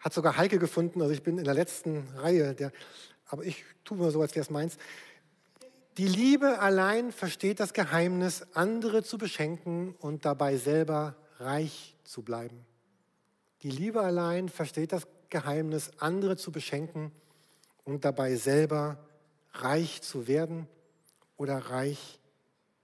hat 0.00 0.12
sogar 0.12 0.36
Heike 0.36 0.58
gefunden, 0.58 1.00
also 1.02 1.14
ich 1.14 1.22
bin 1.22 1.38
in 1.38 1.44
der 1.44 1.54
letzten 1.54 2.08
Reihe, 2.16 2.52
der, 2.52 2.72
aber 3.26 3.44
ich 3.44 3.64
tue 3.84 3.96
mal 3.96 4.10
so, 4.10 4.20
als 4.20 4.34
wäre 4.34 4.42
es 4.42 4.50
meins. 4.50 4.76
Die 5.98 6.08
Liebe 6.08 6.58
allein 6.58 7.12
versteht 7.12 7.60
das 7.60 7.74
Geheimnis, 7.74 8.44
andere 8.54 9.04
zu 9.04 9.18
beschenken 9.18 9.94
und 10.00 10.24
dabei 10.24 10.56
selber 10.56 11.14
reich 11.38 11.94
zu 12.02 12.22
bleiben. 12.22 12.66
Die 13.62 13.70
Liebe 13.70 14.00
allein 14.00 14.48
versteht 14.48 14.90
das 14.90 15.06
Geheimnis, 15.28 15.92
andere 15.98 16.38
zu 16.38 16.50
beschenken 16.50 17.12
und 17.84 18.04
dabei 18.04 18.34
selber 18.34 18.98
reich 19.52 20.02
zu 20.02 20.26
werden 20.26 20.66
oder 21.36 21.56
reich 21.56 22.18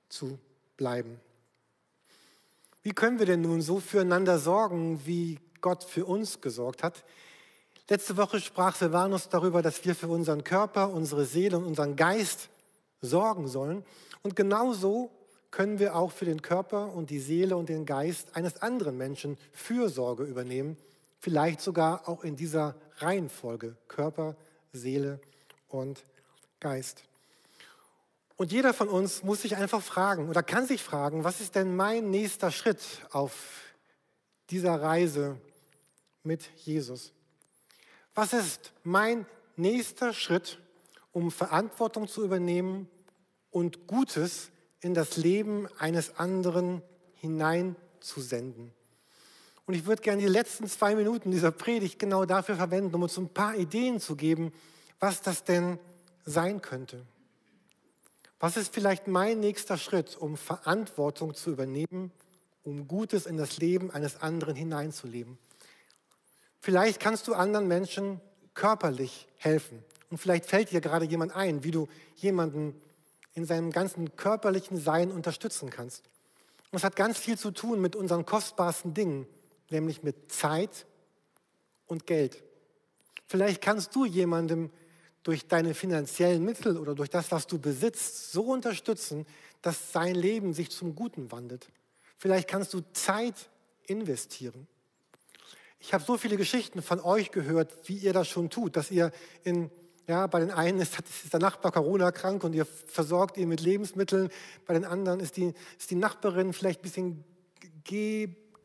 zu 0.08 0.38
bleiben. 0.76 1.20
Wie 2.86 2.92
können 2.92 3.18
wir 3.18 3.26
denn 3.26 3.40
nun 3.40 3.62
so 3.62 3.80
füreinander 3.80 4.38
sorgen, 4.38 5.04
wie 5.06 5.40
Gott 5.60 5.82
für 5.82 6.04
uns 6.04 6.40
gesorgt 6.40 6.84
hat? 6.84 7.02
Letzte 7.88 8.16
Woche 8.16 8.38
sprach 8.38 8.76
Silvanus 8.76 9.28
darüber, 9.28 9.60
dass 9.60 9.84
wir 9.84 9.96
für 9.96 10.06
unseren 10.06 10.44
Körper, 10.44 10.90
unsere 10.92 11.24
Seele 11.24 11.58
und 11.58 11.64
unseren 11.64 11.96
Geist 11.96 12.48
sorgen 13.00 13.48
sollen. 13.48 13.84
Und 14.22 14.36
genauso 14.36 15.10
können 15.50 15.80
wir 15.80 15.96
auch 15.96 16.12
für 16.12 16.26
den 16.26 16.42
Körper 16.42 16.94
und 16.94 17.10
die 17.10 17.18
Seele 17.18 17.56
und 17.56 17.68
den 17.70 17.86
Geist 17.86 18.36
eines 18.36 18.62
anderen 18.62 18.96
Menschen 18.96 19.36
Fürsorge 19.50 20.22
übernehmen. 20.22 20.76
Vielleicht 21.18 21.62
sogar 21.62 22.08
auch 22.08 22.22
in 22.22 22.36
dieser 22.36 22.76
Reihenfolge 22.98 23.76
Körper, 23.88 24.36
Seele 24.72 25.18
und 25.66 26.06
Geist. 26.60 27.02
Und 28.36 28.52
jeder 28.52 28.74
von 28.74 28.88
uns 28.88 29.22
muss 29.22 29.42
sich 29.42 29.56
einfach 29.56 29.82
fragen 29.82 30.28
oder 30.28 30.42
kann 30.42 30.66
sich 30.66 30.82
fragen, 30.82 31.24
was 31.24 31.40
ist 31.40 31.54
denn 31.54 31.74
mein 31.74 32.10
nächster 32.10 32.50
Schritt 32.50 32.82
auf 33.10 33.32
dieser 34.50 34.80
Reise 34.80 35.40
mit 36.22 36.42
Jesus? 36.56 37.12
Was 38.14 38.34
ist 38.34 38.72
mein 38.84 39.26
nächster 39.56 40.12
Schritt, 40.12 40.58
um 41.12 41.30
Verantwortung 41.30 42.08
zu 42.08 42.24
übernehmen 42.24 42.88
und 43.50 43.86
Gutes 43.86 44.50
in 44.80 44.92
das 44.92 45.16
Leben 45.16 45.66
eines 45.78 46.18
anderen 46.18 46.82
hineinzusenden? 47.14 48.72
Und 49.64 49.74
ich 49.74 49.86
würde 49.86 50.02
gerne 50.02 50.20
die 50.20 50.28
letzten 50.28 50.68
zwei 50.68 50.94
Minuten 50.94 51.30
dieser 51.30 51.50
Predigt 51.50 51.98
genau 51.98 52.24
dafür 52.26 52.56
verwenden, 52.56 52.94
um 52.94 53.02
uns 53.02 53.16
ein 53.16 53.30
paar 53.30 53.56
Ideen 53.56 53.98
zu 53.98 54.14
geben, 54.14 54.52
was 55.00 55.22
das 55.22 55.42
denn 55.42 55.78
sein 56.24 56.60
könnte. 56.60 57.04
Was 58.38 58.56
ist 58.56 58.74
vielleicht 58.74 59.06
mein 59.06 59.40
nächster 59.40 59.78
Schritt, 59.78 60.16
um 60.16 60.36
Verantwortung 60.36 61.34
zu 61.34 61.50
übernehmen, 61.50 62.12
um 62.64 62.86
Gutes 62.86 63.24
in 63.24 63.36
das 63.36 63.56
Leben 63.56 63.90
eines 63.90 64.20
anderen 64.20 64.54
hineinzuleben? 64.54 65.38
Vielleicht 66.60 67.00
kannst 67.00 67.28
du 67.28 67.34
anderen 67.34 67.66
Menschen 67.66 68.20
körperlich 68.52 69.28
helfen. 69.36 69.82
Und 70.10 70.18
vielleicht 70.18 70.46
fällt 70.46 70.70
dir 70.70 70.80
gerade 70.80 71.04
jemand 71.04 71.34
ein, 71.34 71.64
wie 71.64 71.70
du 71.70 71.88
jemanden 72.16 72.80
in 73.34 73.44
seinem 73.44 73.70
ganzen 73.70 74.16
körperlichen 74.16 74.78
Sein 74.78 75.10
unterstützen 75.10 75.70
kannst. 75.70 76.04
Und 76.70 76.78
es 76.78 76.84
hat 76.84 76.96
ganz 76.96 77.18
viel 77.18 77.38
zu 77.38 77.52
tun 77.52 77.80
mit 77.80 77.96
unseren 77.96 78.26
kostbarsten 78.26 78.94
Dingen, 78.94 79.26
nämlich 79.70 80.02
mit 80.02 80.30
Zeit 80.30 80.86
und 81.86 82.06
Geld. 82.06 82.42
Vielleicht 83.26 83.62
kannst 83.62 83.94
du 83.94 84.04
jemandem 84.04 84.70
durch 85.26 85.48
deine 85.48 85.74
finanziellen 85.74 86.44
Mittel 86.44 86.76
oder 86.76 86.94
durch 86.94 87.10
das, 87.10 87.32
was 87.32 87.48
du 87.48 87.58
besitzt, 87.58 88.30
so 88.30 88.44
unterstützen, 88.44 89.26
dass 89.60 89.90
sein 89.90 90.14
Leben 90.14 90.54
sich 90.54 90.70
zum 90.70 90.94
Guten 90.94 91.32
wandelt. 91.32 91.66
Vielleicht 92.16 92.48
kannst 92.48 92.72
du 92.72 92.80
Zeit 92.92 93.50
investieren. 93.88 94.68
Ich 95.80 95.92
habe 95.92 96.04
so 96.04 96.16
viele 96.16 96.36
Geschichten 96.36 96.80
von 96.80 97.00
euch 97.00 97.32
gehört, 97.32 97.74
wie 97.88 97.96
ihr 97.96 98.12
das 98.12 98.28
schon 98.28 98.50
tut, 98.50 98.76
dass 98.76 98.92
ihr 98.92 99.10
in, 99.42 99.68
ja, 100.06 100.28
bei 100.28 100.38
den 100.38 100.52
einen 100.52 100.78
ist, 100.78 100.96
ist 100.96 101.32
der 101.32 101.40
Nachbar 101.40 101.72
Corona 101.72 102.12
krank 102.12 102.44
und 102.44 102.54
ihr 102.54 102.64
versorgt 102.64 103.36
ihn 103.36 103.48
mit 103.48 103.60
Lebensmitteln, 103.60 104.30
bei 104.64 104.74
den 104.74 104.84
anderen 104.84 105.18
ist 105.18 105.36
die, 105.36 105.54
ist 105.76 105.90
die 105.90 105.96
Nachbarin 105.96 106.52
vielleicht 106.52 106.82
ein 106.82 106.82
bisschen 106.82 107.24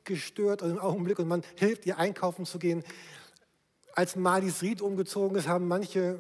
gestört 0.04 0.62
im 0.62 0.78
Augenblick 0.78 1.18
und 1.18 1.28
man 1.28 1.42
hilft 1.56 1.88
ihr 1.88 1.98
einkaufen 1.98 2.46
zu 2.46 2.60
gehen. 2.60 2.84
Als 3.96 4.16
Malis 4.16 4.62
Ried 4.62 4.84
umgezogen 4.84 5.36
ist, 5.36 5.48
haben 5.48 5.68
manche 5.68 6.20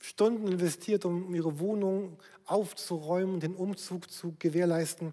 Stunden 0.00 0.48
investiert, 0.48 1.04
um 1.04 1.34
ihre 1.34 1.60
Wohnung 1.60 2.18
aufzuräumen 2.46 3.34
und 3.34 3.42
den 3.42 3.54
Umzug 3.54 4.10
zu 4.10 4.34
gewährleisten. 4.38 5.12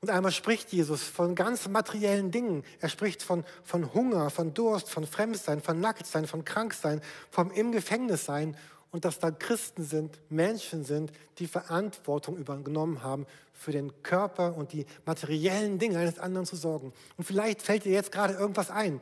Und 0.00 0.10
einmal 0.10 0.32
spricht 0.32 0.72
Jesus 0.72 1.02
von 1.02 1.34
ganz 1.34 1.68
materiellen 1.68 2.30
Dingen. 2.30 2.62
Er 2.80 2.88
spricht 2.88 3.22
von, 3.22 3.44
von 3.62 3.94
Hunger, 3.94 4.28
von 4.30 4.52
Durst, 4.52 4.90
von 4.90 5.06
Fremdsein, 5.06 5.62
von 5.62 5.80
Nacktsein, 5.80 6.26
von 6.26 6.44
Kranksein, 6.44 7.00
vom 7.30 7.50
im 7.50 7.72
Gefängnis 7.72 8.24
sein 8.24 8.56
und 8.90 9.04
dass 9.04 9.18
da 9.18 9.30
Christen 9.30 9.82
sind, 9.82 10.20
Menschen 10.28 10.84
sind, 10.84 11.10
die 11.38 11.46
Verantwortung 11.46 12.36
übernommen 12.36 13.02
haben, 13.02 13.26
für 13.52 13.72
den 13.72 14.02
Körper 14.02 14.56
und 14.56 14.72
die 14.72 14.86
materiellen 15.04 15.78
Dinge 15.78 15.98
eines 15.98 16.18
anderen 16.18 16.46
zu 16.46 16.56
sorgen. 16.56 16.92
Und 17.16 17.24
vielleicht 17.24 17.62
fällt 17.62 17.84
dir 17.84 17.92
jetzt 17.92 18.12
gerade 18.12 18.34
irgendwas 18.34 18.70
ein, 18.70 19.00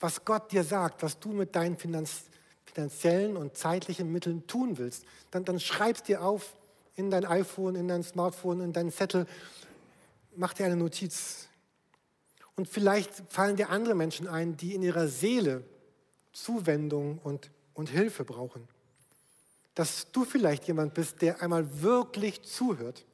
was 0.00 0.24
Gott 0.24 0.52
dir 0.52 0.64
sagt, 0.64 1.02
was 1.02 1.18
du 1.18 1.30
mit 1.30 1.56
deinen 1.56 1.76
Finanzen 1.76 2.31
finanziellen 2.72 3.36
und 3.36 3.56
zeitlichen 3.56 4.10
Mitteln 4.10 4.46
tun 4.46 4.78
willst, 4.78 5.04
dann, 5.30 5.44
dann 5.44 5.60
schreib 5.60 6.04
dir 6.04 6.22
auf 6.22 6.54
in 6.94 7.10
dein 7.10 7.24
iPhone, 7.24 7.74
in 7.74 7.88
dein 7.88 8.02
Smartphone, 8.02 8.60
in 8.60 8.72
deinen 8.72 8.92
Zettel, 8.92 9.26
mach 10.36 10.52
dir 10.52 10.66
eine 10.66 10.76
Notiz. 10.76 11.48
Und 12.56 12.68
vielleicht 12.68 13.10
fallen 13.28 13.56
dir 13.56 13.70
andere 13.70 13.94
Menschen 13.94 14.28
ein, 14.28 14.56
die 14.56 14.74
in 14.74 14.82
ihrer 14.82 15.08
Seele 15.08 15.64
Zuwendung 16.32 17.18
und, 17.22 17.50
und 17.74 17.90
Hilfe 17.90 18.24
brauchen. 18.24 18.68
Dass 19.74 20.10
du 20.12 20.24
vielleicht 20.24 20.66
jemand 20.66 20.94
bist, 20.94 21.22
der 21.22 21.40
einmal 21.40 21.82
wirklich 21.82 22.42
zuhört. 22.42 23.04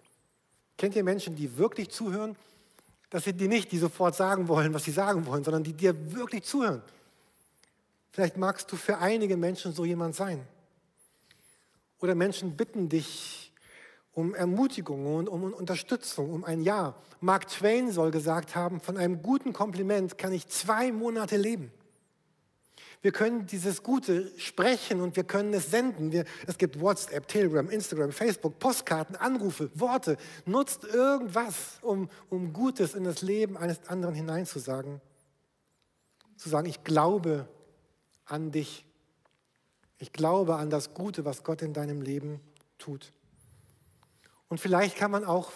Kennt 0.76 0.96
ihr 0.96 1.04
Menschen, 1.04 1.36
die 1.36 1.56
wirklich 1.56 1.90
zuhören? 1.90 2.36
Das 3.10 3.24
sind 3.24 3.40
die 3.40 3.48
nicht, 3.48 3.72
die 3.72 3.78
sofort 3.78 4.14
sagen 4.14 4.48
wollen, 4.48 4.74
was 4.74 4.84
sie 4.84 4.90
sagen 4.90 5.24
wollen, 5.26 5.42
sondern 5.44 5.64
die 5.64 5.72
dir 5.72 6.12
wirklich 6.12 6.44
zuhören. 6.44 6.82
Vielleicht 8.10 8.36
magst 8.36 8.70
du 8.72 8.76
für 8.76 8.98
einige 8.98 9.36
Menschen 9.36 9.72
so 9.72 9.84
jemand 9.84 10.14
sein. 10.14 10.46
Oder 12.00 12.14
Menschen 12.14 12.56
bitten 12.56 12.88
dich 12.88 13.52
um 14.12 14.34
Ermutigung 14.34 15.14
und 15.16 15.28
um 15.28 15.52
Unterstützung, 15.52 16.32
um 16.32 16.44
ein 16.44 16.60
Ja. 16.60 16.96
Mark 17.20 17.46
Twain 17.48 17.92
soll 17.92 18.10
gesagt 18.10 18.56
haben, 18.56 18.80
von 18.80 18.96
einem 18.96 19.22
guten 19.22 19.52
Kompliment 19.52 20.18
kann 20.18 20.32
ich 20.32 20.48
zwei 20.48 20.90
Monate 20.90 21.36
leben. 21.36 21.70
Wir 23.00 23.12
können 23.12 23.46
dieses 23.46 23.84
Gute 23.84 24.32
sprechen 24.38 25.00
und 25.00 25.14
wir 25.14 25.22
können 25.22 25.54
es 25.54 25.70
senden. 25.70 26.10
Wir, 26.10 26.24
es 26.48 26.58
gibt 26.58 26.80
WhatsApp, 26.80 27.28
Telegram, 27.28 27.70
Instagram, 27.70 28.10
Facebook, 28.10 28.58
Postkarten, 28.58 29.14
Anrufe, 29.14 29.70
Worte. 29.74 30.16
Nutzt 30.46 30.82
irgendwas, 30.82 31.78
um, 31.82 32.10
um 32.28 32.52
Gutes 32.52 32.94
in 32.94 33.04
das 33.04 33.22
Leben 33.22 33.56
eines 33.56 33.86
anderen 33.86 34.16
hineinzusagen. 34.16 35.00
Zu 36.36 36.48
sagen, 36.48 36.68
ich 36.68 36.82
glaube 36.82 37.48
an 38.28 38.52
dich. 38.52 38.84
Ich 39.98 40.12
glaube 40.12 40.56
an 40.56 40.70
das 40.70 40.94
Gute, 40.94 41.24
was 41.24 41.42
Gott 41.42 41.62
in 41.62 41.72
deinem 41.72 42.02
Leben 42.02 42.40
tut. 42.78 43.12
Und 44.48 44.60
vielleicht 44.60 44.96
kann 44.96 45.10
man 45.10 45.24
auch 45.24 45.50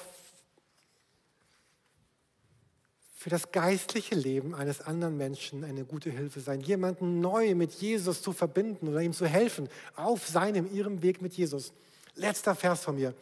für 3.15 3.31
das 3.31 3.53
geistliche 3.53 4.17
Leben 4.17 4.53
eines 4.53 4.81
anderen 4.81 5.17
Menschen 5.17 5.63
eine 5.63 5.85
gute 5.85 6.11
Hilfe 6.11 6.41
sein, 6.41 6.61
jemanden 6.61 7.21
neu 7.21 7.55
mit 7.55 7.73
Jesus 7.75 8.21
zu 8.21 8.33
verbinden 8.33 8.89
oder 8.89 9.01
ihm 9.01 9.13
zu 9.13 9.27
helfen 9.27 9.69
auf 9.95 10.27
seinem, 10.27 10.75
ihrem 10.75 11.03
Weg 11.03 11.23
mit 11.23 11.35
Jesus. 11.35 11.73
Letzter 12.17 12.57
Vers 12.57 12.83
von 12.83 12.97
mir. 12.97 13.15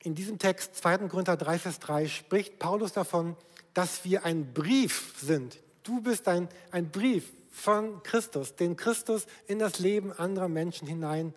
In 0.00 0.14
diesem 0.14 0.38
Text, 0.38 0.76
2. 0.76 1.08
Korinther 1.08 1.38
3, 1.38 1.58
Vers 1.58 1.78
3, 1.78 2.06
spricht 2.06 2.58
Paulus 2.58 2.92
davon, 2.92 3.34
dass 3.72 4.04
wir 4.04 4.26
ein 4.26 4.52
Brief 4.52 5.14
sind. 5.18 5.58
Du 5.82 6.02
bist 6.02 6.28
ein, 6.28 6.48
ein 6.70 6.90
Brief 6.90 7.32
von 7.54 8.02
Christus, 8.02 8.56
den 8.56 8.76
Christus 8.76 9.26
in 9.46 9.60
das 9.60 9.78
Leben 9.78 10.12
anderer 10.12 10.48
Menschen 10.48 10.88
hinein 10.88 11.32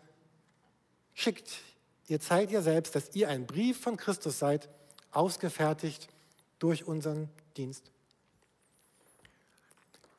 schickt. 1.13 1.59
Ihr 2.07 2.19
zeigt 2.19 2.51
ja 2.51 2.61
selbst, 2.61 2.95
dass 2.95 3.15
ihr 3.15 3.29
ein 3.29 3.45
Brief 3.45 3.79
von 3.79 3.97
Christus 3.97 4.39
seid, 4.39 4.67
ausgefertigt 5.11 6.09
durch 6.57 6.85
unseren 6.85 7.29
Dienst. 7.55 7.91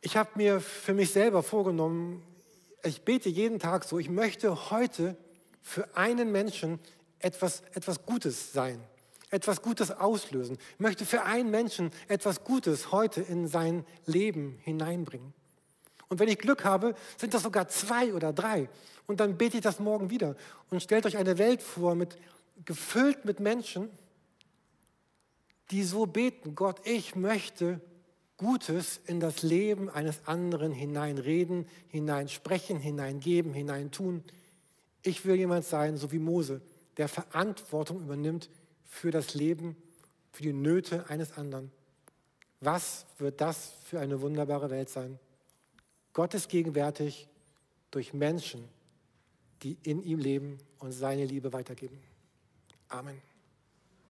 Ich 0.00 0.16
habe 0.16 0.30
mir 0.36 0.60
für 0.60 0.94
mich 0.94 1.10
selber 1.10 1.42
vorgenommen, 1.42 2.22
ich 2.84 3.02
bete 3.02 3.28
jeden 3.28 3.58
Tag 3.58 3.82
so, 3.82 3.98
ich 3.98 4.08
möchte 4.08 4.70
heute 4.70 5.16
für 5.60 5.96
einen 5.96 6.30
Menschen 6.30 6.78
etwas, 7.18 7.62
etwas 7.74 8.06
Gutes 8.06 8.52
sein, 8.52 8.80
etwas 9.30 9.62
Gutes 9.62 9.90
auslösen. 9.90 10.58
Ich 10.74 10.80
möchte 10.80 11.04
für 11.04 11.24
einen 11.24 11.50
Menschen 11.50 11.90
etwas 12.06 12.44
Gutes 12.44 12.92
heute 12.92 13.20
in 13.20 13.48
sein 13.48 13.84
Leben 14.06 14.60
hineinbringen. 14.62 15.34
Und 16.08 16.18
wenn 16.18 16.28
ich 16.28 16.38
Glück 16.38 16.64
habe, 16.64 16.94
sind 17.16 17.34
das 17.34 17.42
sogar 17.42 17.68
zwei 17.68 18.14
oder 18.14 18.32
drei. 18.32 18.68
Und 19.06 19.20
dann 19.20 19.36
bete 19.36 19.58
ich 19.58 19.62
das 19.62 19.78
morgen 19.78 20.10
wieder. 20.10 20.36
Und 20.70 20.82
stellt 20.82 21.06
euch 21.06 21.16
eine 21.16 21.38
Welt 21.38 21.62
vor, 21.62 21.94
mit, 21.94 22.16
gefüllt 22.64 23.24
mit 23.24 23.40
Menschen, 23.40 23.90
die 25.70 25.82
so 25.82 26.06
beten, 26.06 26.54
Gott, 26.54 26.80
ich 26.86 27.14
möchte 27.14 27.80
Gutes 28.38 29.00
in 29.04 29.20
das 29.20 29.42
Leben 29.42 29.90
eines 29.90 30.26
anderen 30.26 30.72
hineinreden, 30.72 31.66
hineinsprechen, 31.88 32.78
hineingeben, 32.78 33.52
hineintun. 33.52 34.22
Ich 35.02 35.24
will 35.24 35.34
jemand 35.34 35.64
sein, 35.64 35.96
so 35.96 36.12
wie 36.12 36.18
Mose, 36.18 36.60
der 36.96 37.08
Verantwortung 37.08 38.00
übernimmt 38.00 38.48
für 38.84 39.10
das 39.10 39.34
Leben, 39.34 39.76
für 40.32 40.42
die 40.42 40.52
Nöte 40.52 41.08
eines 41.08 41.36
anderen. 41.36 41.72
Was 42.60 43.06
wird 43.18 43.40
das 43.40 43.72
für 43.84 44.00
eine 44.00 44.20
wunderbare 44.20 44.70
Welt 44.70 44.88
sein? 44.88 45.18
Gott 46.18 46.34
ist 46.34 46.48
gegenwärtig 46.48 47.28
durch 47.92 48.12
Menschen, 48.12 48.68
die 49.62 49.76
in 49.84 50.02
ihm 50.02 50.18
leben 50.18 50.58
und 50.80 50.90
seine 50.90 51.24
Liebe 51.24 51.52
weitergeben. 51.52 51.96
Amen. 52.88 53.22